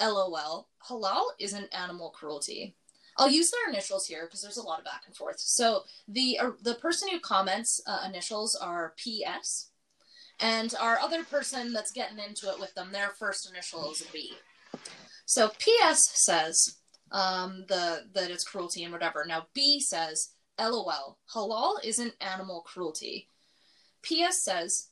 [0.00, 2.74] LOL, halal isn't animal cruelty.
[3.20, 5.38] I'll use their initials here because there's a lot of back and forth.
[5.38, 9.68] So the uh, the person who comments uh, initials are PS,
[10.40, 14.32] and our other person that's getting into it with them, their first initial is B.
[15.26, 16.78] So PS says
[17.12, 19.26] um, the that it's cruelty and whatever.
[19.28, 23.28] Now B says, "LOL, halal isn't animal cruelty."
[24.02, 24.88] PS says,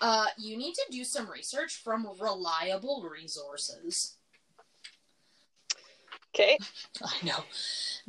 [0.00, 4.13] uh, "You need to do some research from reliable resources."
[6.34, 6.58] Okay.
[7.02, 7.44] I know.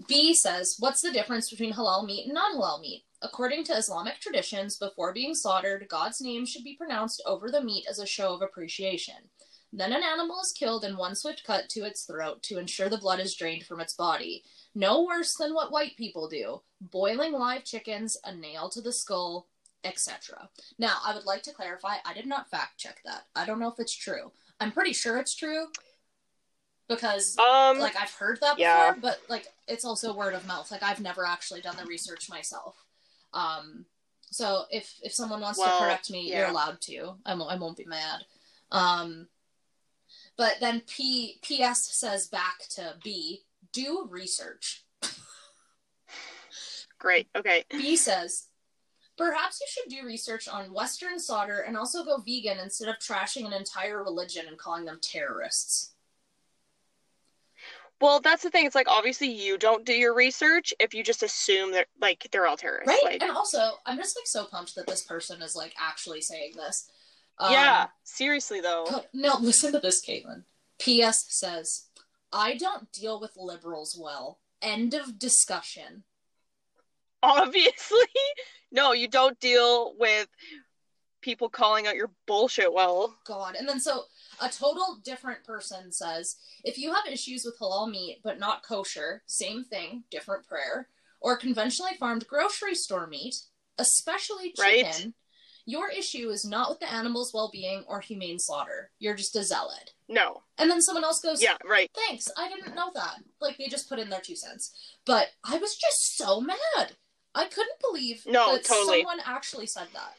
[0.08, 3.04] B says, What's the difference between halal meat and non halal meat?
[3.22, 7.86] According to Islamic traditions, before being slaughtered, God's name should be pronounced over the meat
[7.90, 9.16] as a show of appreciation.
[9.72, 12.98] Then an animal is killed and one swift cut to its throat to ensure the
[12.98, 14.44] blood is drained from its body.
[14.74, 19.48] No worse than what white people do boiling live chickens, a nail to the skull,
[19.84, 20.50] etc.
[20.78, 23.24] Now, I would like to clarify I did not fact check that.
[23.36, 24.32] I don't know if it's true.
[24.60, 25.68] I'm pretty sure it's true.
[26.88, 28.91] Because Um, like I've heard that yeah.
[28.93, 30.71] before, but like it's also word of mouth.
[30.71, 32.76] Like I've never actually done the research myself.
[33.34, 33.86] Um,
[34.32, 37.15] so if if someone wants Well, to correct me, you're allowed to.
[37.26, 37.52] I won't.
[37.52, 38.26] I won't be mad.
[38.71, 39.28] Um,
[40.38, 41.95] but then P P.S.
[41.95, 43.43] says back to B.
[43.71, 44.84] Do research.
[47.00, 47.28] great.
[47.36, 47.65] Okay.
[47.69, 48.48] B says,
[49.17, 53.45] perhaps you should do research on Western solder and also go vegan instead of trashing
[53.45, 55.95] an entire religion and calling them terrorists.
[58.02, 58.66] Well, that's the thing.
[58.66, 62.46] It's like obviously you don't do your research if you just assume that like they're
[62.46, 62.88] all terrorists.
[62.88, 63.04] Right?
[63.04, 66.54] Like, and also, I'm just like so pumped that this person is like actually saying
[66.56, 66.90] this.
[67.40, 67.88] Um, yeah.
[68.04, 69.04] Seriously though.
[69.14, 70.44] No, listen to this, Caitlin.
[70.80, 71.26] P.S.
[71.30, 71.86] says,
[72.34, 74.40] I don't deal with liberals well.
[74.62, 76.04] End of discussion.
[77.24, 77.98] Obviously,
[78.72, 78.92] no.
[78.92, 80.28] You don't deal with
[81.22, 82.74] people calling out your bullshit.
[82.74, 83.56] Well, God.
[83.56, 84.04] And then so
[84.41, 89.24] a total different person says, if you have issues with halal meat but not kosher,
[89.26, 90.89] same thing, different prayer,
[91.21, 93.36] or conventionally farmed grocery store meat,
[93.78, 95.13] especially chicken, Right.
[95.65, 98.91] your issue is not with the animal's well-being or humane slaughter.
[99.00, 99.93] You're just a zealot.
[100.08, 100.43] no.
[100.58, 101.58] And then someone else goes, Yeah.
[101.65, 101.89] Right.
[101.93, 103.15] thanks, I didn't know that.
[103.41, 104.71] Like they just put in their two cents.
[105.06, 106.95] But I was just so mad.
[107.34, 109.00] I couldn't believe No, that totally.
[109.00, 110.13] someone actually said that.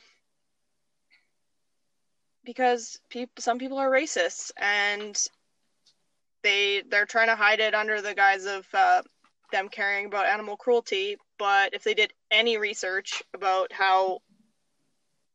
[2.46, 5.28] Because people some people are racists and
[6.42, 9.02] they they're trying to hide it under the guise of uh,
[9.52, 14.20] them caring about animal cruelty but if they did any research about how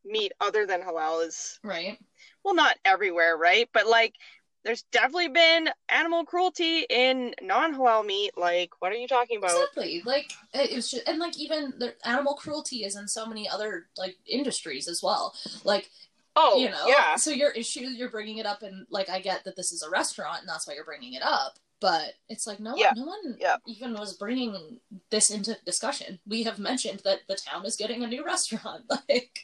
[0.04, 2.00] meat other than halal is Right.
[2.44, 4.16] well not everywhere right but like
[4.64, 10.02] there's definitely been animal cruelty in non-halal meat like what are you talking about Exactly.
[10.06, 13.88] Like it was just, and like even the animal cruelty is in so many other
[13.98, 15.34] like industries as well.
[15.64, 15.90] Like
[16.36, 19.44] oh you know, yeah so your issue, you're bringing it up, and like I get
[19.46, 21.58] that this is a restaurant, and that's why you're bringing it up.
[21.80, 22.92] But it's like no, Yeah.
[22.96, 23.58] no one Yeah.
[23.66, 26.20] even was bringing this into discussion.
[26.28, 28.84] We have mentioned that the town is getting a new restaurant.
[29.10, 29.40] Like,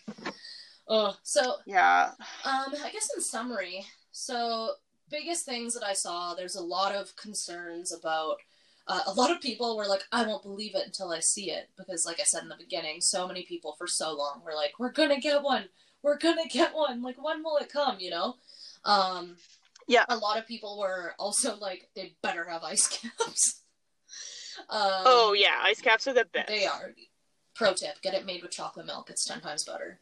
[0.87, 2.11] oh, so yeah
[2.45, 4.71] um, I guess in summary, so
[5.09, 8.37] biggest things that I saw, there's a lot of concerns about.
[8.89, 11.69] Uh, a lot of people were like, "I won't believe it until I see it,"
[11.77, 14.79] because, like I said in the beginning, so many people for so long were like,
[14.79, 15.67] "We're gonna get one,
[16.03, 17.99] we're gonna get one." Like, when will it come?
[17.99, 18.35] You know.
[18.85, 19.37] Um,
[19.87, 20.05] Yeah.
[20.09, 23.61] A lot of people were also like, "They better have ice caps."
[24.69, 26.93] um, oh yeah ice caps are the best they are.
[27.55, 29.09] Pro tip: get it made with chocolate milk.
[29.09, 29.99] It's ten times better.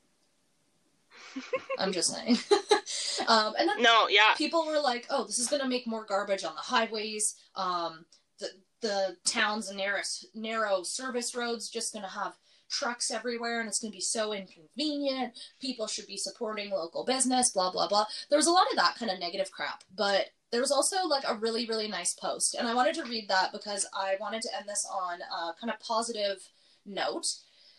[1.80, 2.38] I'm just saying.
[3.28, 6.44] um, and then no yeah people were like, "Oh, this is to make more garbage
[6.44, 7.36] on the highways.
[7.56, 8.06] Um,
[8.40, 8.50] the
[8.82, 10.02] the town's narrow
[10.34, 12.36] narrow service roads just to have
[12.78, 15.38] trucks everywhere, and it's going to be so inconvenient.
[15.62, 17.52] People should be supporting local business.
[17.52, 20.62] Blah blah blah." There was a lot of that kind of negative crap, but there
[20.62, 23.88] was also like a really really nice post, and I wanted to read that because
[23.94, 26.50] I wanted to end this on a kind of positive
[26.86, 27.26] note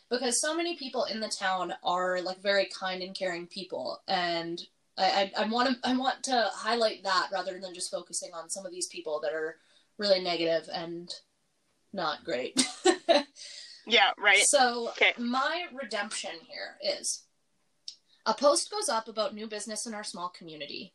[0.09, 4.67] because so many people in the town are like very kind and caring people and
[4.99, 8.49] I, I, I want to I want to highlight that rather than just focusing on
[8.49, 9.57] some of these people that are
[9.99, 11.13] really negative and
[11.93, 12.67] not great.
[13.87, 15.13] yeah right So Okay.
[15.19, 17.23] my redemption here is
[18.27, 20.93] a post goes up about new business in our small community.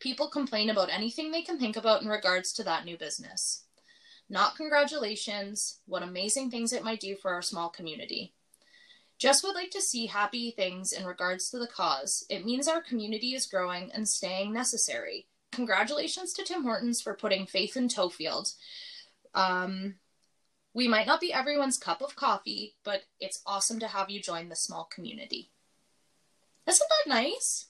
[0.00, 3.64] People complain about anything they can think about in regards to that new business.
[4.28, 8.34] Not congratulations, what amazing things it might do for our small community.
[9.18, 12.24] Just would like to see happy things in regards to the cause.
[12.28, 15.28] It means our community is growing and staying necessary.
[15.52, 18.54] Congratulations to Tim Hortons for putting faith in Tofield.
[19.34, 19.94] Um,
[20.74, 24.48] we might not be everyone's cup of coffee, but it's awesome to have you join
[24.48, 25.50] the small community.
[26.66, 27.66] Isn't that nice?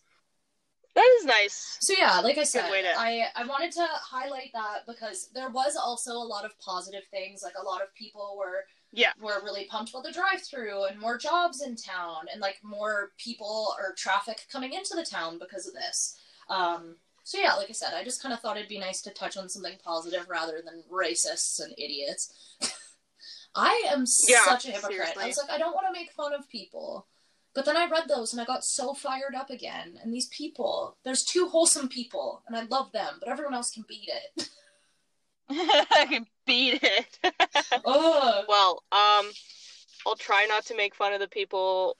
[0.94, 4.80] that is nice So yeah, like I said, to- I I wanted to highlight that
[4.86, 7.42] because there was also a lot of positive things.
[7.42, 9.12] Like a lot of people were Yeah.
[9.18, 13.74] were really pumped about the drive-through and more jobs in town and like more people
[13.78, 16.18] or traffic coming into the town because of this.
[16.50, 19.10] Um, so yeah, like I said, I just kind of thought it'd be nice to
[19.10, 22.34] touch on something positive rather than racists and idiots.
[23.54, 25.16] I am Yeah, such a hypocrite.
[25.18, 27.06] I was like, I don't want to make fun of people.
[27.54, 29.98] But then I read those and I got so fired up again.
[30.02, 33.84] And these people, there's two wholesome people, and I love them, but everyone else can
[33.86, 34.48] beat it.
[35.50, 37.18] I can beat it.
[37.84, 38.44] Ugh.
[38.48, 39.30] well, um,
[40.06, 41.96] I'll try not to make fun of the people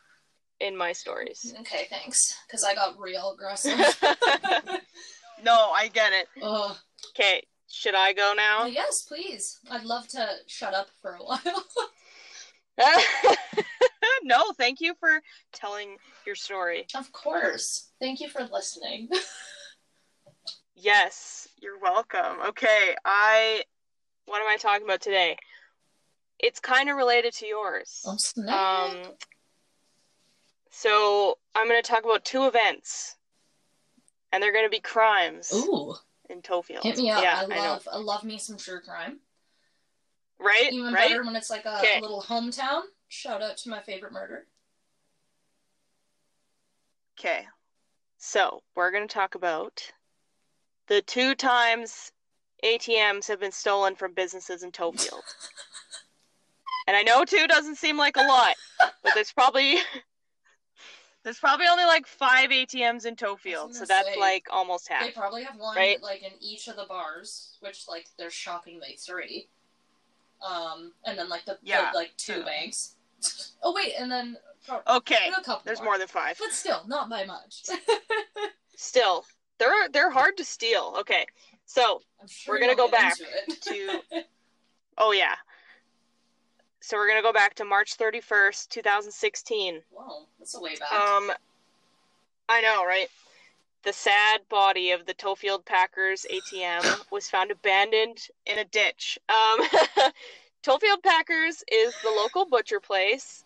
[0.58, 1.54] in my stories.
[1.60, 2.34] Okay, thanks.
[2.46, 3.78] Because I got real aggressive.
[5.42, 6.28] no, I get it.
[6.42, 6.76] Ugh.
[7.10, 7.42] Okay,
[7.72, 8.66] should I go Oh, now?
[8.66, 9.58] yes, please.
[9.70, 11.40] I'd love to shut up for a while.
[14.22, 15.20] no, thank you for
[15.52, 15.96] telling
[16.26, 16.86] your story.
[16.94, 17.88] of course.
[18.00, 19.08] Thank you for listening.
[20.74, 22.40] Yes, You're welcome.
[22.48, 23.62] Okay, I.
[24.24, 25.36] What am I talking about today?
[26.40, 28.02] It's kind of related to yours.
[28.04, 28.16] Oh.
[28.52, 28.96] Um,
[30.70, 33.14] so I'm going to talk about two events,
[34.32, 35.94] and they're going to be crimes Ooh,
[36.32, 36.82] in Tofield.
[36.82, 37.22] hit me up.
[37.22, 39.20] Yeah, I I love I, love me some true crime.
[40.40, 41.10] Right, Even right.
[41.10, 42.00] better when it's like a, Okay.
[42.00, 42.82] little hometown.
[43.08, 44.46] Shout out to my favorite murder.
[47.18, 47.46] Okay,
[48.18, 49.92] so we're going to talk about
[50.88, 52.10] the two times
[52.64, 55.20] ATMs have been stolen from businesses in Tofield.
[56.88, 59.76] and I know two doesn't seem like a lot, but there's probably
[61.24, 65.02] there's probably only like five ATMs in Tofield, so that's say, like almost half.
[65.04, 66.02] They probably have one Right.
[66.02, 69.48] like in each of the bars, which like there's shockingly three.
[70.46, 71.92] Um, and then like the, Yeah.
[71.94, 72.96] like two banks.
[73.62, 76.36] oh wait, and then pro- Okay, a couple there's more than five.
[76.38, 77.62] but still not by much.
[78.76, 79.24] Still,
[79.58, 80.96] they're they're hard to steal.
[81.00, 81.24] Okay,
[81.66, 84.00] so sure We're gonna go back to
[84.98, 85.36] oh yeah,
[86.82, 89.80] so we're gonna go back to March thirty first, two thousand sixteen.
[89.90, 90.92] Whoa, that's a way back.
[90.92, 91.30] Um,
[92.48, 93.08] I know, right?
[93.84, 99.18] The sad body of the Tofield Packers ATM was found abandoned in a ditch.
[99.28, 99.66] Um,
[100.62, 103.44] Tofield Packers is the local butcher place.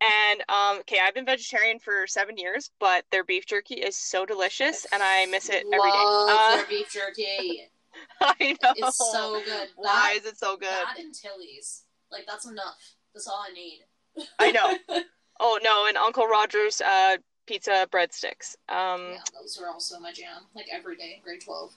[0.00, 4.26] And um, okay, I've been vegetarian for seven years, but their beef jerky is so
[4.26, 5.96] delicious, and I miss it every day.
[6.04, 7.68] Love Uh, their beef jerky.
[8.20, 8.72] I know.
[8.76, 9.68] It's so good.
[9.76, 10.68] Why That, is it so good?
[10.70, 11.84] that and Tilly's.
[12.12, 12.94] Like that's enough.
[13.14, 13.80] That's all I need.
[14.38, 15.00] I know.
[15.40, 18.54] Oh no, and Uncle Roger's uh, pizza breadsticks.
[18.68, 20.42] Um, yeah, those are also my jam.
[20.54, 21.72] Like every day grade twelve.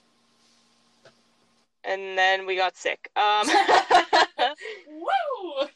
[1.82, 3.10] and then we got sick.
[3.16, 3.48] Um,
[4.88, 5.68] Woo!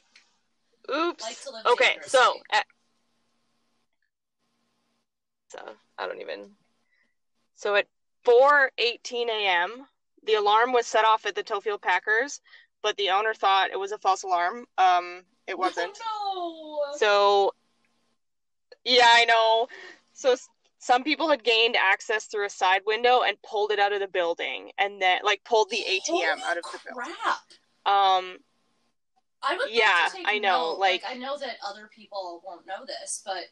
[0.94, 1.24] oops.
[1.24, 2.66] Like okay, so at,
[5.48, 5.58] so
[5.98, 6.50] I don't even.
[7.56, 7.86] So at
[8.24, 9.86] 4:18 a.m.,
[10.24, 12.40] the alarm was set off at the Tofield Packers,
[12.82, 14.66] but the owner thought it was a false alarm.
[14.78, 15.98] Um, it wasn't.
[16.34, 16.78] no.
[16.96, 17.52] So,
[18.84, 19.68] yeah, I know.
[20.12, 20.36] So
[20.78, 24.08] some people had gained access through a side window and pulled it out of the
[24.08, 27.14] building, and then like pulled the ATM Holy out of the building.
[27.24, 27.38] crap.
[27.86, 28.38] Um,
[29.42, 32.84] I would Yeah, like I know, note, like- I know that other people won't know
[32.86, 33.44] this, but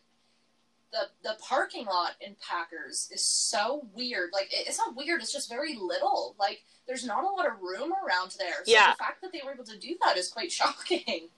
[0.92, 4.30] the the parking lot in Packers is so weird.
[4.32, 6.34] Like it- it's not weird; it's just very little.
[6.38, 8.64] Like there's not a lot of room around there.
[8.64, 8.92] So Yeah.
[8.92, 11.28] the fact that they were able to do that is quite shocking.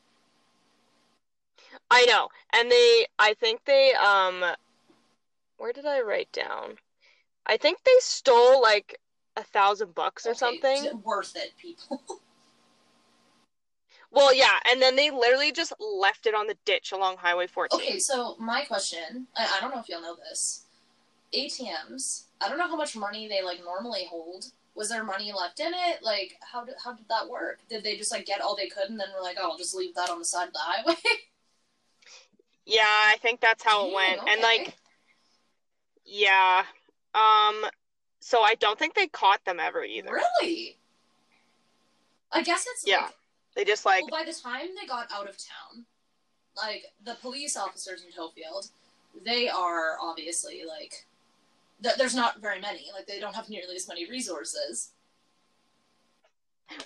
[1.91, 4.45] I know, and they, I think they, um,
[5.57, 6.79] where did I write down?
[7.47, 9.01] I think they stole like
[9.37, 11.03] a thousand bucks or Okay, something.
[11.03, 12.03] worth it, people.
[14.13, 17.81] Well, yeah, and then they literally just left it on the ditch along Highway 14.
[17.81, 20.65] Okay, so my question, I, I don't know if y'all know this.
[21.33, 24.47] ATMs, I don't know how much money they like normally hold.
[24.75, 26.03] Was there money left in it?
[26.03, 27.61] Like, how did how did that work?
[27.69, 29.75] Did they just like get all they could and then were like, oh, I'll just
[29.75, 30.97] leave that on the side of the highway?
[32.67, 34.21] Yeah, I think that's how it went.
[34.29, 34.77] And like,
[36.05, 36.65] yeah,
[37.15, 37.67] um,
[38.21, 40.13] so I don't think they caught them ever either.
[40.13, 40.79] Really?
[42.31, 43.03] I guess it's Yeah.
[43.07, 43.15] like,
[43.57, 45.85] They just like, well, by the time they got out of town,
[46.57, 48.71] like the police officers in Tofield,
[49.25, 51.07] they are obviously like,
[51.83, 52.87] th- there's not very many.
[52.95, 54.91] Like they don't have nearly as many resources.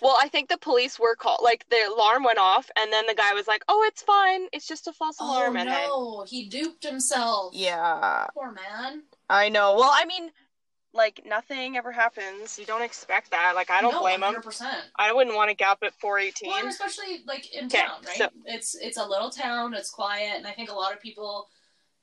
[0.01, 1.41] well, I think the police were called.
[1.43, 4.47] Like the alarm went off, and then the guy was like, "Oh, it's fine.
[4.53, 7.53] It's just a false alarm." oh and then, no, he duped himself.
[7.55, 9.03] yeah, Poor man.
[9.29, 9.75] I know.
[9.77, 10.31] Well, I mean,
[10.95, 12.59] like nothing ever happens.
[12.59, 13.55] You don't expect that.
[13.55, 14.35] Like I don't no, blame him.
[14.37, 14.67] 100%.
[14.97, 16.49] I wouldn't want to gap at 418.
[16.51, 18.17] Well, especially like in Okay, town, right?
[18.17, 19.75] so- It's it's a little town.
[19.75, 21.49] It's quiet, and I think a lot of people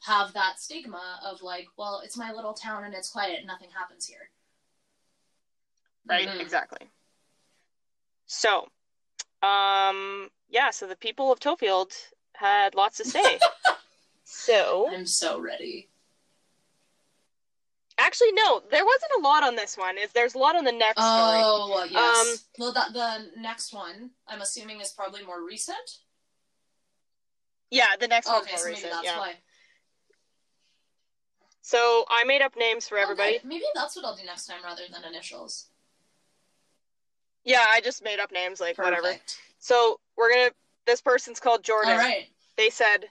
[0.01, 3.69] have that stigma of like, well, it's my little town and it's quiet, and nothing
[3.75, 4.29] happens here.
[6.07, 6.41] right Mhm.
[6.41, 6.89] exactly
[8.25, 8.67] so
[9.43, 11.91] um yeah so the people of tofield
[12.33, 13.39] had lots to say
[14.23, 15.90] so I'm so ready.
[18.01, 20.71] Actually no there wasn't a lot on this one is there's a lot on the
[20.71, 22.19] next story Oh yes.
[22.19, 25.97] Um, well, the, the next one I'm assuming is probably more recent.
[27.69, 29.33] yeah the next one's okay, more so maybe recent that's yeah why.
[31.61, 34.63] so i made up names for everybody Okay, maybe that's what I'll do next time
[34.63, 35.67] rather than initials.
[37.43, 39.37] yeah i just made up names like whatever Perfect.
[39.59, 40.51] so we're gonna
[40.85, 42.27] this person's called jordan All right.
[42.57, 43.05] they said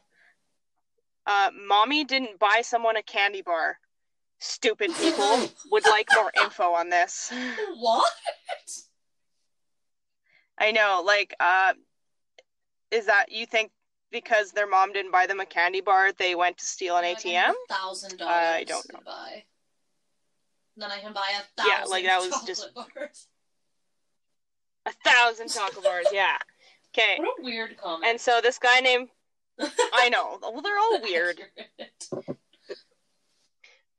[1.26, 3.78] uh mommy didn't buy someone a candy bar
[4.40, 7.32] stupid people would like more info on this
[7.76, 8.12] What?
[10.58, 11.72] I know, like, uh,
[12.90, 13.70] is that you think
[14.10, 17.52] because their mom didn't buy them a candy bar, they went to steal an ATM?
[17.70, 18.34] Thousand dollars.
[18.34, 18.98] I don't know.
[19.06, 19.44] Buy.
[20.76, 23.26] then I can buy a thousand Yeah, like, that was chocolate just- bars.
[24.86, 26.36] A thousand chocolate bars, yeah.
[26.92, 27.16] Okay.
[27.18, 28.04] What a weird comment.
[28.10, 29.08] And so this guy named
[29.92, 30.38] I know.
[30.42, 31.40] Well, they're all weird.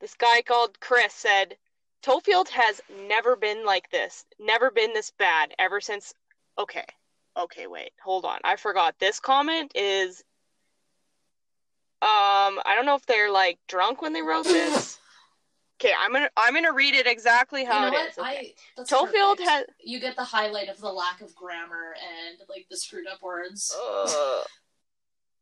[0.02, 1.56] This guy called Chris said,
[2.02, 4.24] Tofield has never been like this.
[4.40, 6.12] Never been this bad ever since.
[6.58, 6.84] Okay.
[7.38, 7.92] Okay, wait.
[8.02, 8.40] Hold on.
[8.42, 8.98] I forgot.
[8.98, 10.24] This comment is.
[12.02, 14.98] Um, I don't know if they're like drunk when they wrote this.
[15.80, 18.16] Okay, I'm gonna I'm gonna read it exactly you how know it is.
[18.16, 18.54] Okay.
[18.78, 19.48] I Tofield perfect.
[19.48, 19.64] has.
[19.82, 23.74] You get the highlight of the lack of grammar and like the screwed up words.
[23.76, 24.46] Ugh.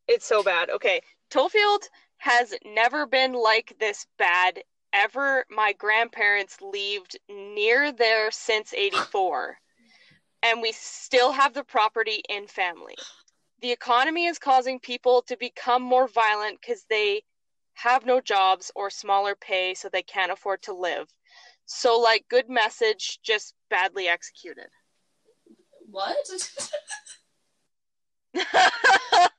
[0.09, 0.71] it's so bad.
[0.71, 1.83] Okay, Tofield
[2.21, 4.63] has never been like this bad
[4.93, 5.47] ever.
[5.51, 9.57] My grandparents lived near there since 84,
[10.43, 12.97] and we still have the property in family.
[13.63, 17.23] The economy is causing people to become more violent because they
[17.73, 21.09] have no jobs or smaller pay, so they can't afford to live.
[21.65, 24.69] So, like, good message, just badly executed.
[25.91, 26.17] What?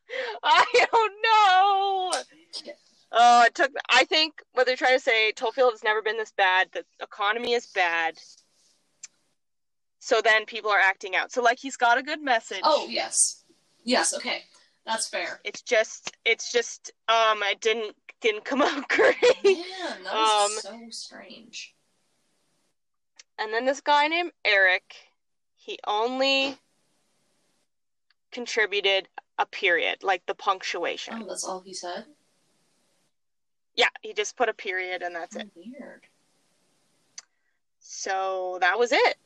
[0.43, 2.20] I don't know.
[3.23, 3.71] Oh, it took.
[3.89, 6.69] I think what they're trying to say, Tofield has never been this bad.
[6.73, 8.17] The economy is bad.
[9.99, 11.31] So then people are acting out.
[11.31, 12.61] So like he's got a good message.
[12.63, 13.43] oh yes,
[13.83, 14.13] yes.
[14.15, 14.43] Okay,
[14.85, 15.39] that's fair.
[15.43, 19.15] It's just, it's just, um, it didn't didn't come out great.
[19.43, 21.75] Man, that was Um, so strange.
[23.37, 24.95] And then this guy named Eric,
[25.55, 26.57] he only
[28.31, 29.07] contributed
[29.37, 31.21] a period, like the punctuation.
[31.23, 32.05] Oh, that's all he said.
[33.81, 35.49] Yeah, he just put a period and that's it.
[35.55, 36.03] Weird.
[37.79, 39.17] So that was it.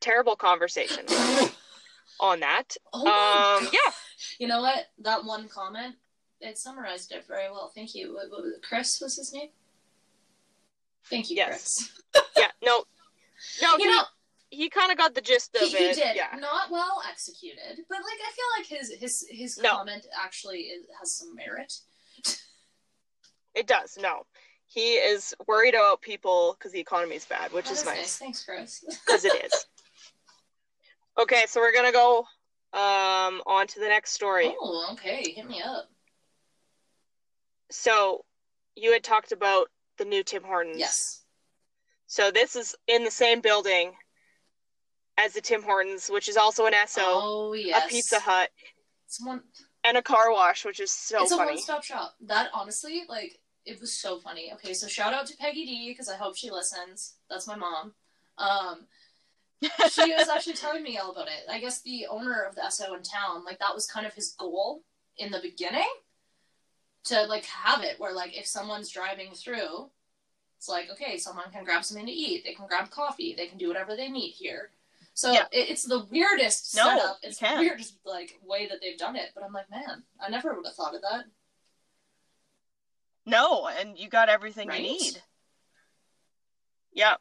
[0.00, 1.04] Terrible conversation
[2.20, 2.74] on that.
[2.94, 3.92] Oh Um, yeah,
[4.38, 4.86] You know what?
[5.00, 5.96] That one comment,
[6.40, 7.70] it summarized it very well.
[7.74, 8.14] Thank you.
[8.14, 8.54] What, what was?
[8.66, 9.50] Chris was his name?
[11.10, 11.90] Thank you, Yes.
[12.14, 12.24] Chris.
[12.38, 12.84] yeah, no,
[13.60, 14.02] no, You he, know,
[14.48, 15.96] he kind of got the gist of he, he it.
[15.96, 16.16] did.
[16.16, 19.72] Yeah, Not well executed, but like I feel like his his his No.
[19.76, 21.74] comment actually is, has some merit.
[23.54, 23.96] It does.
[24.00, 24.22] No,
[24.66, 28.44] he is worried about people because the economy is bad, which That is nice Thanks,
[28.44, 28.84] Chris.
[29.06, 29.66] because it is.
[31.16, 32.26] Okay, so we're gonna go
[32.72, 34.52] um on to the next story.
[34.60, 35.30] oh, okay.
[35.30, 35.88] Hit me up.
[37.70, 38.24] So
[38.74, 40.78] you had talked about the new Tim Hortons.
[40.78, 41.22] Yes.
[42.06, 43.92] So this is in the same building
[45.16, 47.84] as the Tim Hortons, which is also an Esso, oh yes.
[47.84, 48.50] a Pizza Hut,
[49.06, 49.42] It's one.
[49.84, 51.52] and a car wash, which is so it's a funny.
[51.52, 52.14] one-stop shop.
[52.22, 54.52] That honestly, like, it was so funny.
[54.54, 57.14] Okay, so shout out to Peggy D because I hope she listens.
[57.30, 57.94] That's my mom.
[58.38, 58.86] Um,
[59.90, 61.44] she was actually telling me all about it.
[61.50, 64.34] I guess the owner of the Esso in town, like, that was kind of his
[64.38, 64.82] goal
[65.16, 65.88] in the beginning
[67.04, 69.90] to like have it where like if someone's driving through,
[70.56, 72.44] it's like okay, someone can grab something to eat.
[72.44, 73.34] They can grab coffee.
[73.36, 74.70] They can do whatever they need here.
[75.12, 75.44] So Yeah.
[75.52, 77.18] it, it's the weirdest No, setup.
[77.22, 79.30] It's the weirdest like way that they've done it.
[79.34, 81.26] But I'm like, man, I never would have thought of that.
[83.26, 84.80] No, and you got everything Right?
[84.80, 85.22] you need.
[86.92, 87.18] Yep.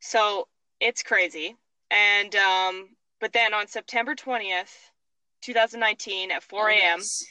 [0.00, 0.48] So
[0.80, 1.56] it's crazy.
[1.90, 2.88] And um
[3.20, 4.72] but then on September 20th,
[5.42, 7.24] 2019 at 4 Oh, a.m., yes.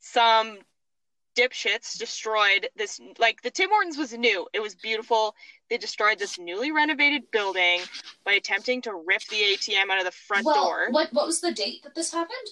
[0.00, 0.58] some
[1.36, 4.46] dipshits destroyed this like the Tim Hortons was new.
[4.52, 5.34] It was beautiful.
[5.68, 7.80] They destroyed this newly renovated building
[8.24, 10.86] by attempting to rip the ATM out of the front well, door.
[10.90, 12.48] What what was the date that this happened?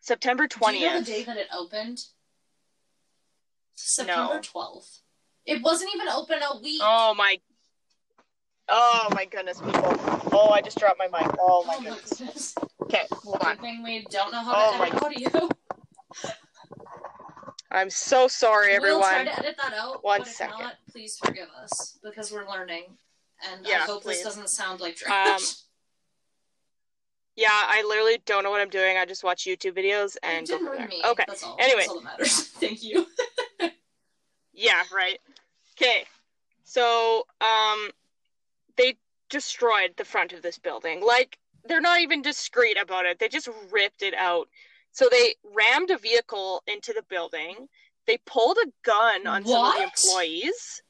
[0.00, 1.04] September Do you know 20th.
[1.06, 2.04] the day that it opened?
[3.80, 5.00] September twelfth.
[5.46, 6.80] It wasn't even open a week.
[6.84, 7.38] Oh my
[8.72, 9.94] Oh my goodness, people.
[10.32, 11.28] Oh, I just dropped my mic.
[11.40, 12.10] Oh my goodness.
[12.10, 12.54] goodness.
[12.82, 13.56] Okay, hold on.
[13.56, 15.02] Good thing we don't know how Oh to my- edit
[15.32, 15.48] audio.
[17.72, 19.00] I'm so sorry, everyone.
[19.00, 20.02] We'll try to edit that out.
[20.04, 20.58] One second.
[20.58, 22.84] not, please forgive us because we're learning,
[23.52, 24.16] and I Yeah, hope please.
[24.16, 25.28] this doesn't sound like trash.
[25.28, 25.38] Um,
[27.40, 28.98] Yeah, I literally don't know what I'm doing.
[28.98, 30.88] I just watch YouTube videos You and go from there.
[30.88, 31.00] me.
[31.02, 31.24] Okay.
[31.26, 31.56] That's all.
[31.58, 31.78] Anyway.
[31.78, 32.42] That's all that matters.
[32.60, 33.06] Thank you.
[34.52, 35.18] Yeah, right.
[35.74, 36.04] Okay.
[36.64, 37.90] So, um
[38.76, 38.96] they
[39.30, 41.02] destroyed the front of this building.
[41.02, 43.18] Like they're not even discreet about it.
[43.18, 44.48] They just ripped it out.
[44.92, 47.68] So they rammed a vehicle into the building.
[48.06, 50.82] They pulled a gun on some of the employees.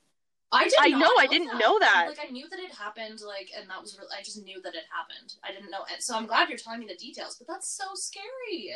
[0.53, 0.75] I did.
[0.81, 2.07] I not know, I didn't know that.
[2.09, 3.21] Like I knew that it happened.
[3.27, 3.97] Like, and that was.
[3.99, 5.35] Re- I just knew that it happened.
[5.45, 6.03] I didn't know it.
[6.03, 7.37] So I'm glad you're telling me the details.
[7.37, 8.75] But that's so scary.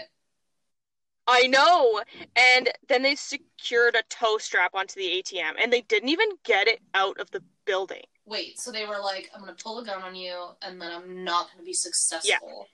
[1.26, 2.02] I know.
[2.36, 6.68] And then they secured a tow strap onto the ATM and they didn't even get
[6.68, 8.04] it out of the building.
[8.26, 8.58] Wait.
[8.58, 11.50] So they were like, "I'm gonna pull a gun on you, and then I'm not
[11.50, 12.68] gonna be successful."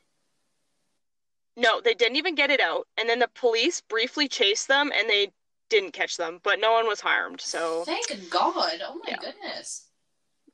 [1.57, 1.63] Yeah.
[1.63, 2.87] No, they didn't even get it out.
[2.97, 5.33] And then the police briefly chased them and they
[5.71, 7.41] didn't catch them, but no one was harmed.
[7.41, 8.83] So Thank God.
[8.85, 9.17] Oh my Yeah.
[9.17, 9.87] goodness.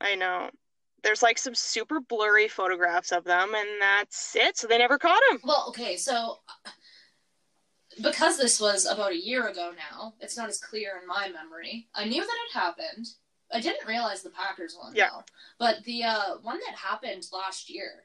[0.01, 0.51] I know.
[1.03, 4.57] There's like some super blurry photographs of them, and that's it.
[4.57, 5.41] So they never caught him.
[5.43, 6.39] Well, okay, so
[8.03, 11.89] because this was about a year ago now, it's not as clear in my memory.
[11.95, 13.07] I knew that it happened.
[13.53, 15.11] I didn't realize the Packers one, Yeah.
[15.11, 15.25] though.
[15.59, 18.05] But the uh, one that happened last year,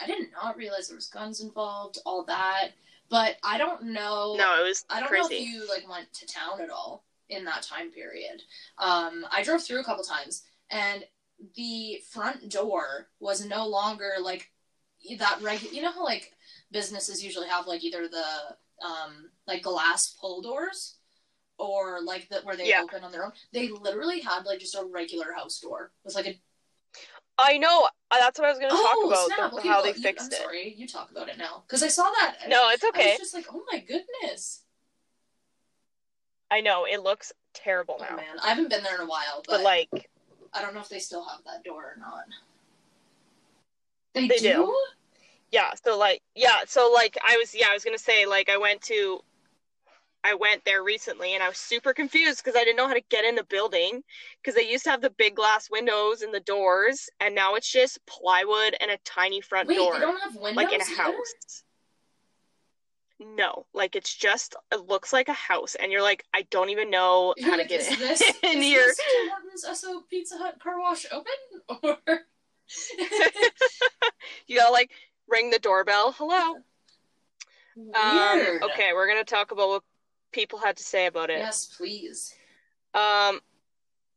[0.00, 2.70] I did not realize there was guns involved, all that.
[3.12, 4.36] But I don't know.
[4.38, 7.44] No, it was I don't know if you like went to town at all in
[7.44, 8.42] that time period.
[8.78, 11.04] Um, I drove through a couple times, and
[11.54, 14.50] the front door was no longer like
[15.18, 15.74] that regular.
[15.74, 16.32] You know how like
[16.70, 20.96] businesses usually have like either the um, like glass pull doors
[21.58, 22.80] or like the where they Yeah.
[22.82, 23.32] open on their own.
[23.52, 25.92] They literally had like just a regular house door.
[26.02, 26.40] It was like a
[27.42, 27.88] I know.
[28.10, 29.26] uh, That's what I was going to talk oh about.
[29.26, 29.50] snap!
[29.50, 30.42] the- Okay, how well, they you- fixed I'm it.
[30.42, 32.36] sorry, you talk about it now because I saw that.
[32.48, 33.10] No, it's I okay.
[33.12, 34.62] was just like, oh my goodness.
[36.50, 39.42] I know it looks terrible Oh now, man, I haven't been there in a while,
[39.46, 40.10] but, but like
[40.52, 42.24] I don't know if they still have that door or not.
[44.14, 44.52] They, They do?
[44.52, 44.76] do.
[45.50, 45.70] yeah.
[45.82, 46.60] So like yeah.
[46.66, 49.20] So like I was yeah I was going to say like I went to.
[50.24, 53.02] I went there recently and I was super confused because I didn't know how to
[53.10, 54.02] get in the building
[54.40, 57.70] because they used to have the big glass windows and the doors and now it's
[57.70, 60.84] just plywood and a tiny front Wait, door they don't have windows like in a
[60.84, 60.94] either?
[61.02, 61.64] house.
[63.18, 66.90] No, like it's just it looks like a house and you're like I don't even
[66.90, 68.94] know how to get is in, this, in is here.
[69.52, 71.32] this Esso Pizza Hut car wash open?
[71.82, 71.98] Or
[74.46, 74.90] You gotta like
[75.28, 76.12] ring the doorbell.
[76.12, 76.56] Hello.
[77.76, 79.82] Um, okay, we're gonna talk about what
[80.32, 81.38] people had to say about it.
[81.38, 82.34] Yes, please.
[82.94, 83.40] Um,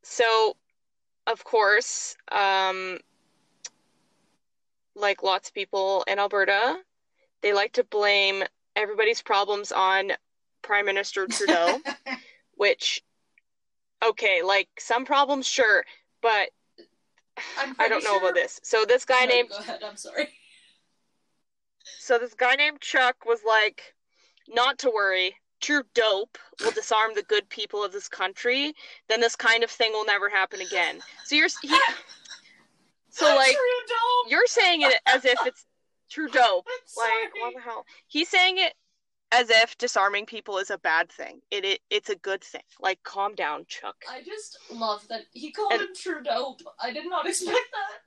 [0.04, 0.56] so
[1.28, 3.00] of course, um,
[4.96, 6.78] like lots of people in Alberta,
[7.42, 8.44] they like to blame
[8.76, 10.12] everybody's problems on
[10.62, 11.80] Prime Minister Trudeau,
[12.56, 13.04] which,
[14.06, 15.84] okay, like some problems, sure,
[16.22, 16.50] but
[17.80, 18.60] I don't know sure- about this.
[18.64, 19.84] So this guy No, named Go ahead.
[19.84, 20.30] I'm sorry.
[22.00, 23.94] So this guy named Chuck was like,
[24.48, 25.36] not to worry,
[25.66, 28.74] true dope will disarm the good people of this country.
[29.10, 31.00] Then this kind of thing will never happen again.
[31.26, 31.70] So you're he,
[33.10, 33.56] so like
[34.30, 35.66] you're saying it as if it's
[36.10, 36.68] true dope.
[36.96, 37.86] Like what the hell?
[38.08, 38.74] He's saying it
[39.32, 41.42] as if disarming people is a bad thing.
[41.50, 42.62] It, it it's a good thing.
[42.80, 43.96] Like calm down, Chuck.
[44.10, 46.58] I just love that he called And- him Trudeau.
[46.80, 48.02] I did not expect that.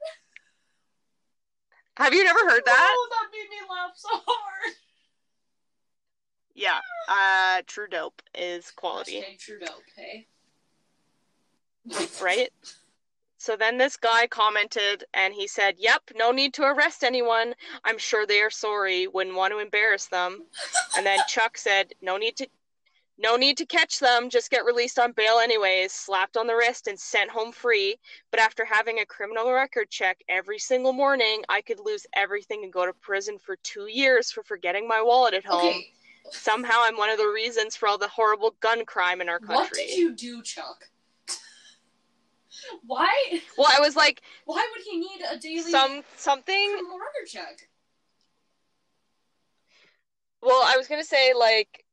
[2.04, 2.94] Have you never heard that?
[2.96, 4.74] Oh, that made me laugh so hard.
[6.58, 6.80] Yeah.
[7.08, 9.20] Uh, true dope is quality.
[9.20, 10.26] Hashtag Trudeau, hey?
[12.20, 12.50] right?
[13.36, 17.54] So then this guy commented and he said, Yep, no need to arrest anyone.
[17.84, 20.46] I'm sure they are sorry, wouldn't want to embarrass them.
[20.96, 22.48] And then Chuck said, No need to
[23.20, 26.86] no need to catch them, just get released on bail anyways, slapped on the wrist
[26.86, 27.98] and sent home free.
[28.30, 32.72] But after having a criminal record check every single morning, I could lose everything and
[32.72, 35.66] go to prison for two years for forgetting my wallet at home.
[35.66, 35.90] Okay,
[36.32, 39.54] Somehow I'm one of the reasons for all the horrible gun crime in our country.
[39.56, 40.88] what did you do, Chuck?
[42.86, 43.40] Why?
[43.56, 47.68] Well, I was like, Why would he need a daily some something criminal record check?
[50.42, 51.84] Well, I was gonna say like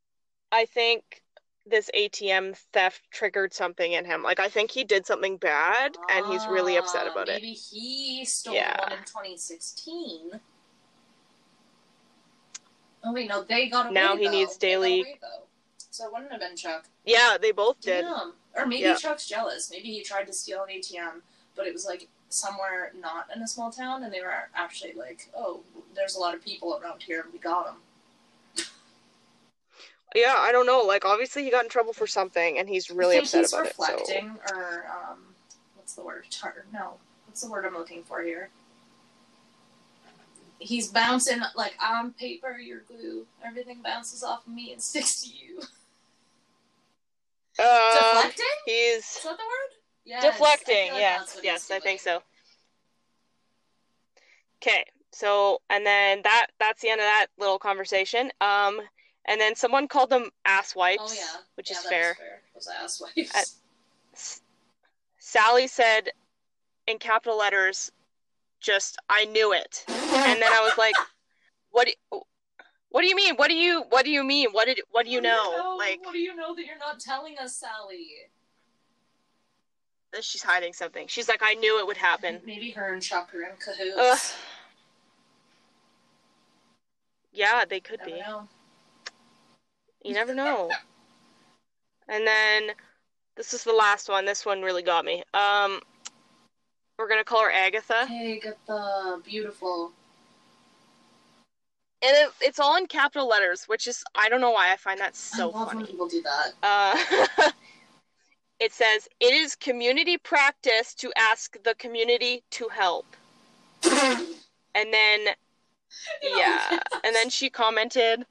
[0.51, 1.03] I think
[1.65, 4.21] this ATM theft triggered something in him.
[4.21, 7.41] Like I think he did something bad and he's really upset Ah, about it.
[7.41, 8.79] Maybe he stole Yeah.
[8.81, 10.39] one in 2016.
[13.05, 13.93] Oh wait, no, they got away.
[13.93, 14.31] Now he though.
[14.31, 15.43] needs daily- away, though.
[15.91, 16.85] So it wouldn't have been Chuck.
[17.05, 18.01] Yeah, they both did.
[18.01, 18.33] Damn.
[18.55, 18.95] Or maybe Yeah.
[18.95, 19.69] Chuck's jealous.
[19.71, 21.21] Maybe he tried to steal an ATM,
[21.55, 25.29] but it was like somewhere not in a small town, and they were actually like,
[25.35, 28.65] "Oh, there's a lot of people around here, and we got him."
[30.15, 30.81] Yeah, I don't know.
[30.81, 33.75] Like obviously he got in trouble for something and he's really upset he's about it.
[33.75, 35.19] So reflecting, or um,
[35.75, 36.25] what's the word?
[36.29, 36.93] Tar- no,
[37.27, 38.49] what's the word I'm looking for here?
[40.59, 43.25] He's bouncing like I'm paper, you're glue.
[43.45, 45.59] Everything bounces off of me and sticks to you.
[47.59, 48.45] uh, Deflecting?
[48.65, 49.71] he's Is that the word?
[50.05, 50.91] Yes, deflecting.
[50.91, 52.21] Like yes, yes, I think so.
[54.61, 58.31] Okay, so and then that that's the end of that little conversation.
[58.41, 58.79] Um,
[59.27, 62.17] and then someone called them ass wipes, Oh yeah, which yeah, is that fair.
[62.53, 63.35] Those ass wipes.
[63.35, 63.49] At-
[64.13, 64.41] S-
[65.17, 66.09] Sally said
[66.87, 67.91] in capital letters,
[68.61, 69.83] just I knew it.
[70.15, 70.95] And then I was like,
[71.71, 72.21] what do,
[72.89, 73.35] what do you mean?
[73.35, 74.49] What do you what do you mean?
[74.51, 75.75] What did what do you know?
[75.77, 78.07] Like what do you know that you're not telling us, Sally?
[80.21, 81.07] she's hiding something.
[81.07, 82.39] She's like, I knew it would happen.
[82.45, 83.97] Maybe her and Chuck are in cahoots.
[83.97, 84.39] Ugh.
[87.33, 88.19] Yeah, they could Never be.
[88.21, 88.47] know.
[90.05, 90.71] You never know.
[92.07, 92.69] And then
[93.35, 94.23] this is the last one.
[94.23, 95.23] This one really got me.
[95.33, 95.81] Um,
[96.97, 98.57] we're gonna call her Agatha, Hey, get
[99.25, 99.91] beautiful.
[102.01, 104.99] And it, it's all in capital letters, which is I don't know why I find
[104.99, 105.87] that so I love when funny.
[105.91, 106.53] people do that.
[106.63, 107.51] Uh,
[108.59, 113.05] it says it is community practice to ask the community to help,
[113.83, 115.27] and then
[116.21, 118.25] yeah, and then she commented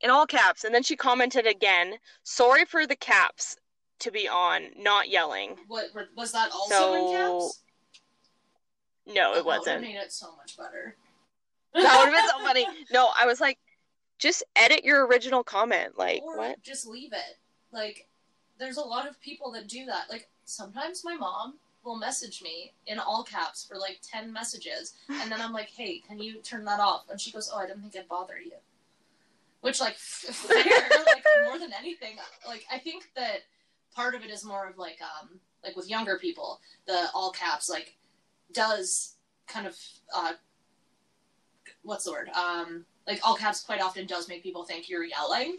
[0.00, 3.56] in all caps, and then she commented again, "Sorry for the caps
[4.00, 5.86] to be on, not yelling." What
[6.16, 7.58] was that also So, in caps?
[9.04, 9.80] No, Oh, it wasn't.
[9.82, 10.96] made it so much better.
[11.74, 12.66] That would have been so funny.
[12.92, 13.58] No, I was like,
[14.18, 15.98] just edit your original comment.
[15.98, 16.62] Like, or what?
[16.62, 17.38] just leave it.
[17.72, 18.08] Like,
[18.58, 20.04] there's a lot of people that do that.
[20.10, 21.54] Like, sometimes my mom
[21.84, 26.00] will message me in all caps for like 10 messages, and then I'm like, hey,
[26.06, 27.06] can you turn that off?
[27.10, 28.52] And she goes, oh, I didn't think I'd bother you.
[29.62, 30.56] Which, like, fair,
[31.06, 32.16] like, more than anything,
[32.46, 33.40] like, I think that
[33.94, 37.68] part of it is more of like, um, like with younger people, the all caps,
[37.68, 37.96] like,
[38.52, 39.14] does
[39.46, 39.76] kind of,
[40.14, 40.32] uh,
[41.82, 42.28] what's the word?
[42.30, 45.58] Um, like, all caps quite often does make people think you're yelling.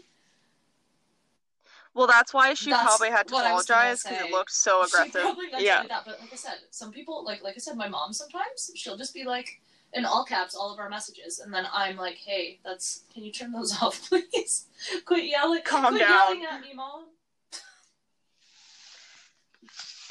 [1.94, 4.32] Well, that's why she That's probably had to what I was gonna apologize because it
[4.32, 5.24] looked so aggressive.
[5.60, 5.84] Yeah.
[5.86, 8.96] that, but like I said, some people like like I said, my mom sometimes she'll
[8.96, 9.60] just be like
[9.92, 13.30] in all caps all of our messages, and then I'm like, hey, that's can you
[13.30, 14.66] turn those off, please?
[15.04, 16.10] quit yelling, Calm quit down.
[16.10, 17.04] yelling at me, mom.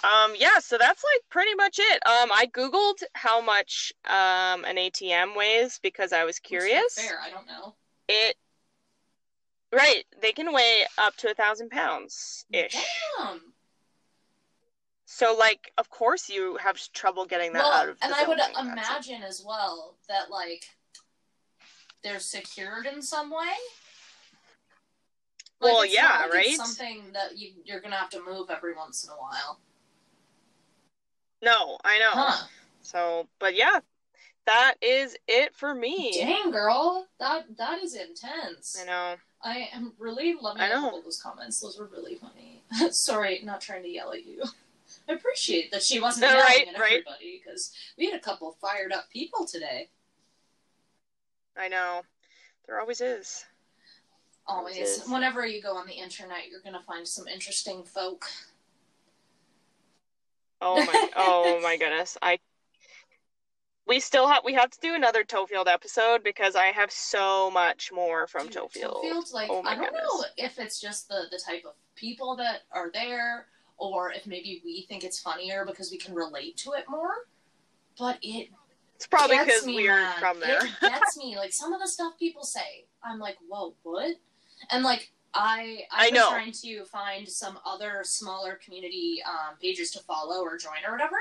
[0.04, 2.06] Um, yeah, so that's like pretty much it.
[2.06, 6.96] Um, I googled how much um an ATM weighs because I was curious.
[6.96, 7.76] fair, I don't know.
[8.10, 8.36] It
[9.72, 12.76] right, they can weigh up to a thousand pounds ish.
[13.18, 13.42] Damn.
[15.06, 18.28] So like, of course you have trouble getting that well, out of the and I
[18.28, 18.40] would.
[18.40, 18.50] It.
[18.60, 20.66] imagine as well that like
[22.04, 23.54] they're secured in some way.
[25.62, 26.46] Well, it's yeah, like right?
[26.48, 29.60] It's something that you, you're gonna have to move every once in a while.
[31.44, 32.12] No, I know.
[32.14, 32.48] Huh.
[32.82, 33.80] So, but yeah,
[34.46, 36.14] that is it for me.
[36.20, 38.78] Dang, girl, that that is intense.
[38.82, 39.16] I know.
[39.44, 41.02] I am really loving I a know.
[41.04, 41.60] those comments.
[41.60, 42.64] Those were really funny.
[42.92, 44.44] Sorry, not trying to yell at you.
[45.10, 48.56] I appreciate that she wasn't No, yelling right, at everybody because we had a couple
[48.62, 49.90] fired up people today.
[51.58, 52.02] I know.
[52.66, 53.46] There always is.
[54.48, 55.04] Always, is.
[55.10, 58.26] whenever you go on the internet, you're gonna find some interesting folk.
[60.64, 62.18] Oh my oh my goodness.
[62.22, 62.40] I
[63.86, 67.92] we still have we have to do another Tofield episode because I have so much
[67.94, 69.04] more from Dude, Tofield.
[69.04, 72.62] Tofield, like Oh I don't know if it's just the the type of people that
[72.72, 73.48] are there,
[73.78, 77.12] or if maybe we think it's funnier because we can relate to it more.
[78.00, 78.50] But it
[78.96, 80.20] It's probably because me, we're man.
[80.20, 80.66] from there.
[80.66, 81.36] It gets me.
[81.38, 84.16] Like some of the stuff people say, I'm like, whoa, what?
[84.72, 86.30] And like I I I've been know.
[86.30, 91.18] trying to find some other smaller community um, pages to follow or join or whatever.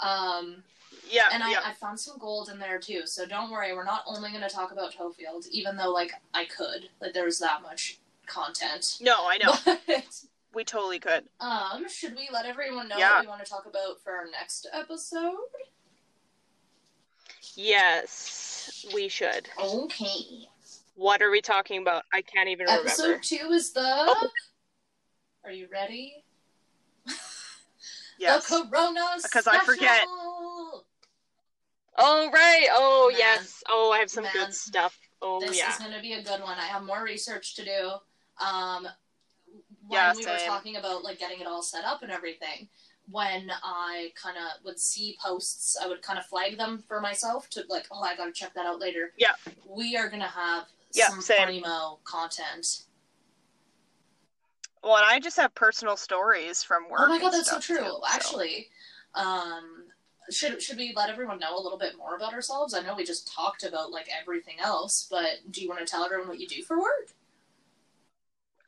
[0.00, 0.62] Um,
[1.10, 1.60] Yeah, and I, yeah.
[1.64, 3.02] I found some gold in there too.
[3.06, 6.44] So don't worry, we're not only going to talk about Tofield, even though like I
[6.44, 8.98] could, like there's that much content.
[9.00, 9.54] No, I know.
[9.86, 10.22] But
[10.54, 11.24] we totally could.
[11.40, 13.16] um, should we let everyone know Yeah.
[13.16, 15.34] what we want to talk about for our next episode?
[17.54, 19.48] Yes, we should.
[19.62, 20.48] Okay.
[20.98, 22.02] What are we talking about?
[22.12, 22.88] I can't even remember.
[22.88, 23.80] Episode two is the.
[23.84, 24.28] Oh.
[25.44, 26.24] Are you ready?
[28.20, 28.48] Yes.
[28.48, 30.02] The Corona Because I forget.
[31.96, 32.66] Oh right.
[32.72, 33.18] Oh Man.
[33.20, 33.62] yes.
[33.68, 34.32] Oh, I have some Man.
[34.32, 34.98] good stuff.
[35.22, 35.70] Oh This yeah.
[35.70, 36.58] is going to be a good one.
[36.58, 37.90] I have more research to do.
[38.44, 38.88] Um,
[39.86, 42.68] when Yeah, we were talking about like getting it all set up and everything,
[43.08, 47.48] when I kind of would see posts, I would kind of flag them for myself
[47.50, 49.12] to like, oh, I got to check that out later.
[49.16, 49.34] Yeah.
[49.64, 50.64] We are going to have
[50.98, 51.38] Yeah, some same.
[51.38, 52.82] funny mo content.
[54.82, 57.00] Well, and I just have personal stories from work.
[57.02, 57.76] Oh my god, that's so true.
[57.78, 58.00] too, so.
[58.08, 58.68] Actually,
[59.14, 59.84] um,
[60.30, 62.74] should should we let everyone know a little bit more about ourselves?
[62.74, 66.04] I know we just talked about like everything else, but do you want to tell
[66.04, 67.12] everyone what you do for work?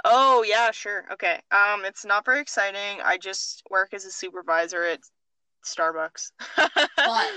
[0.04, 1.04] Oh yeah, sure.
[1.12, 1.40] Okay.
[1.50, 3.00] Um, it's not very exciting.
[3.04, 5.00] I just work as a supervisor at
[5.64, 6.32] Starbucks.
[6.96, 7.30] But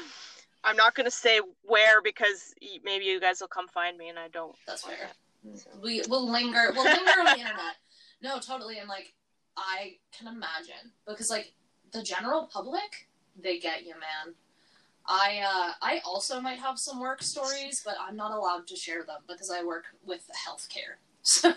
[0.63, 2.53] I'm not gonna say where because
[2.83, 4.55] maybe you guys will come find me, and I don't.
[4.65, 5.09] that's fair.
[5.81, 6.71] We will linger.
[6.73, 7.75] We'll linger on the internet.
[8.21, 8.77] No, totally.
[8.79, 9.13] And like,
[9.57, 11.53] I can imagine because like
[11.91, 13.09] the general public,
[13.41, 14.33] they get you, man.
[15.05, 19.03] I uh, I also might have some work stories, but I'm not allowed to share
[19.03, 20.95] them because I work with healthcare.
[21.25, 21.53] So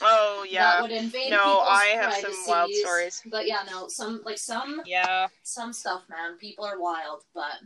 [0.00, 0.62] Oh yeah.
[0.74, 3.20] that would invade No, I have some wild stories.
[3.28, 5.26] But yeah, no, some like some Yeah.
[5.42, 6.36] some stuff, man.
[6.38, 7.58] People are wild, but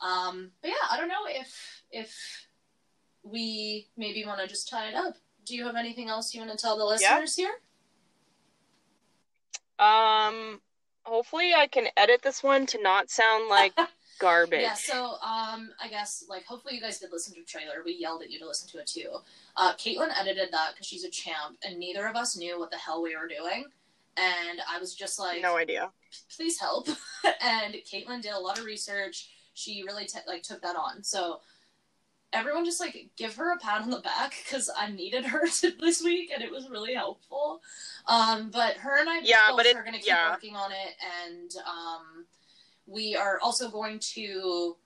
[0.00, 2.46] um, but yeah, I don't know if if
[3.22, 5.14] we maybe want to just tie it up.
[5.44, 7.18] Do you have anything else you want to tell the Yeah.
[7.18, 7.54] listeners here?
[9.78, 10.60] Um,
[11.02, 13.72] hopefully I can edit this one to not sound like
[14.18, 14.62] garbage.
[14.62, 17.82] Yeah, so um, I guess like hopefully you guys did listen to the trailer.
[17.84, 19.08] We yelled at you to listen to it too.
[19.56, 22.76] Uh, Caitlin edited that because she's a champ, and neither of us knew what the
[22.78, 23.64] hell we were doing.
[24.16, 25.90] And I was just like, no idea.
[26.34, 26.88] Please help.
[27.40, 29.28] and Caitlin did a lot of research.
[29.58, 31.02] She really t- like took that on.
[31.02, 31.40] So
[32.32, 35.72] everyone just like give her a pat on the back because I needed her to,
[35.80, 37.60] this week and it was really helpful.
[38.06, 40.30] Um, but her and I yeah, but it, are going to keep yeah.
[40.30, 40.94] working on it,
[41.26, 42.24] and um,
[42.86, 44.76] we are also going to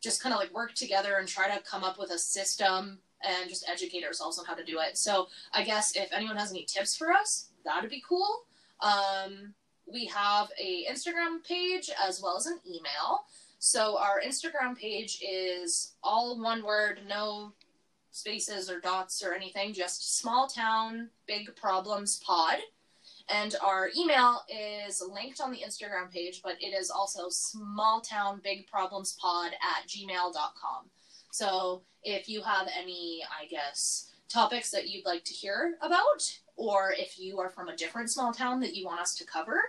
[0.00, 3.48] just kind of like work together and try to come up with a system and
[3.48, 4.96] just educate ourselves on how to do it.
[4.96, 8.44] So I guess if anyone has any tips for us, that'd be cool.
[8.80, 9.54] Um,
[9.90, 13.24] we have a Instagram page as well as an email.
[13.58, 17.52] So our Instagram page is all one word, no
[18.10, 22.58] spaces or dots or anything, just small town big problems pod.
[23.30, 28.40] And our email is linked on the Instagram page, but it is also small town
[28.42, 30.90] big problems pod at gmail.com.
[31.30, 36.94] So if you have any, I guess, topics that you'd like to hear about, or
[36.96, 39.60] if you are from a different small town that you want us to cover,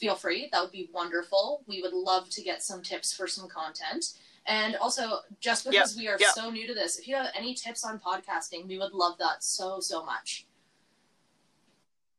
[0.00, 0.48] feel free.
[0.50, 1.62] That would be wonderful.
[1.66, 4.06] We would love to get some tips for some content.
[4.46, 6.30] And also, just because yep, we are yep.
[6.34, 9.44] so new to this, if you have any tips on podcasting, we would love that
[9.44, 10.46] so, so much.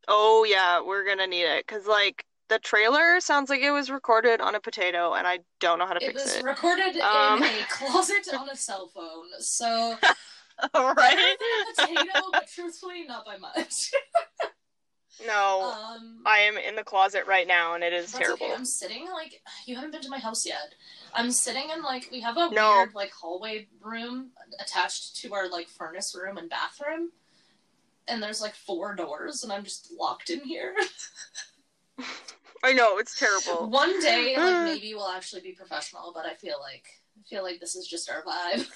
[0.08, 1.66] Oh, yeah, we're going to need it.
[1.66, 5.80] Because, like, the trailer sounds like it was recorded on a potato, and I don't
[5.80, 6.44] know how to it fix was it.
[6.44, 7.44] Was recorded Um.
[7.44, 9.28] in a closet on a cell phone.
[9.40, 9.96] So,
[10.74, 11.16] All right.
[11.16, 11.36] better
[11.78, 13.92] than a potato, but truthfully, not by much.
[15.26, 18.46] No, um, I am in the closet right now, and it is terrible.
[18.46, 18.56] okay.
[18.56, 20.74] I'm sitting like you haven't been to my house yet.
[21.14, 22.78] I'm sitting in like we have a No.
[22.78, 27.12] weird like hallway room attached to our like furnace room and bathroom,
[28.08, 30.76] and there's like four doors, and I'm just locked in here.
[32.64, 33.68] I know it's terrible.
[33.70, 36.86] One day, like maybe we'll actually be professional, but I feel like
[37.20, 38.66] I feel like this is just our vibe.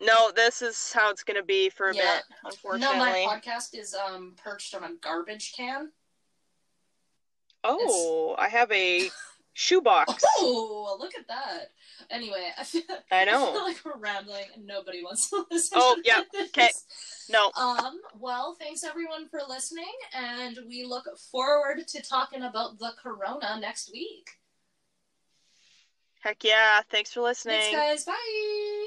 [0.00, 2.16] No, this is how it's gonna be for a Yeah.
[2.16, 2.96] bit, unfortunately.
[2.96, 5.92] No, my podcast is um perched on a garbage can.
[7.64, 9.10] oh, I have a
[9.54, 10.22] shoebox.
[10.38, 11.72] Oh, look at that.
[12.10, 13.52] Anyway, I feel, I I know.
[13.52, 16.50] feel like we're rambling and nobody wants to listen Oh, to yeah, this.
[16.52, 16.70] 'kay.
[17.28, 22.92] No, Um, well, thanks everyone for listening, and we look forward to talking about the
[23.02, 24.30] corona next week.
[26.20, 26.80] heck yeah.
[26.88, 27.60] Thanks for listening.
[27.60, 28.04] Thanks, guys.
[28.04, 28.86] Bye.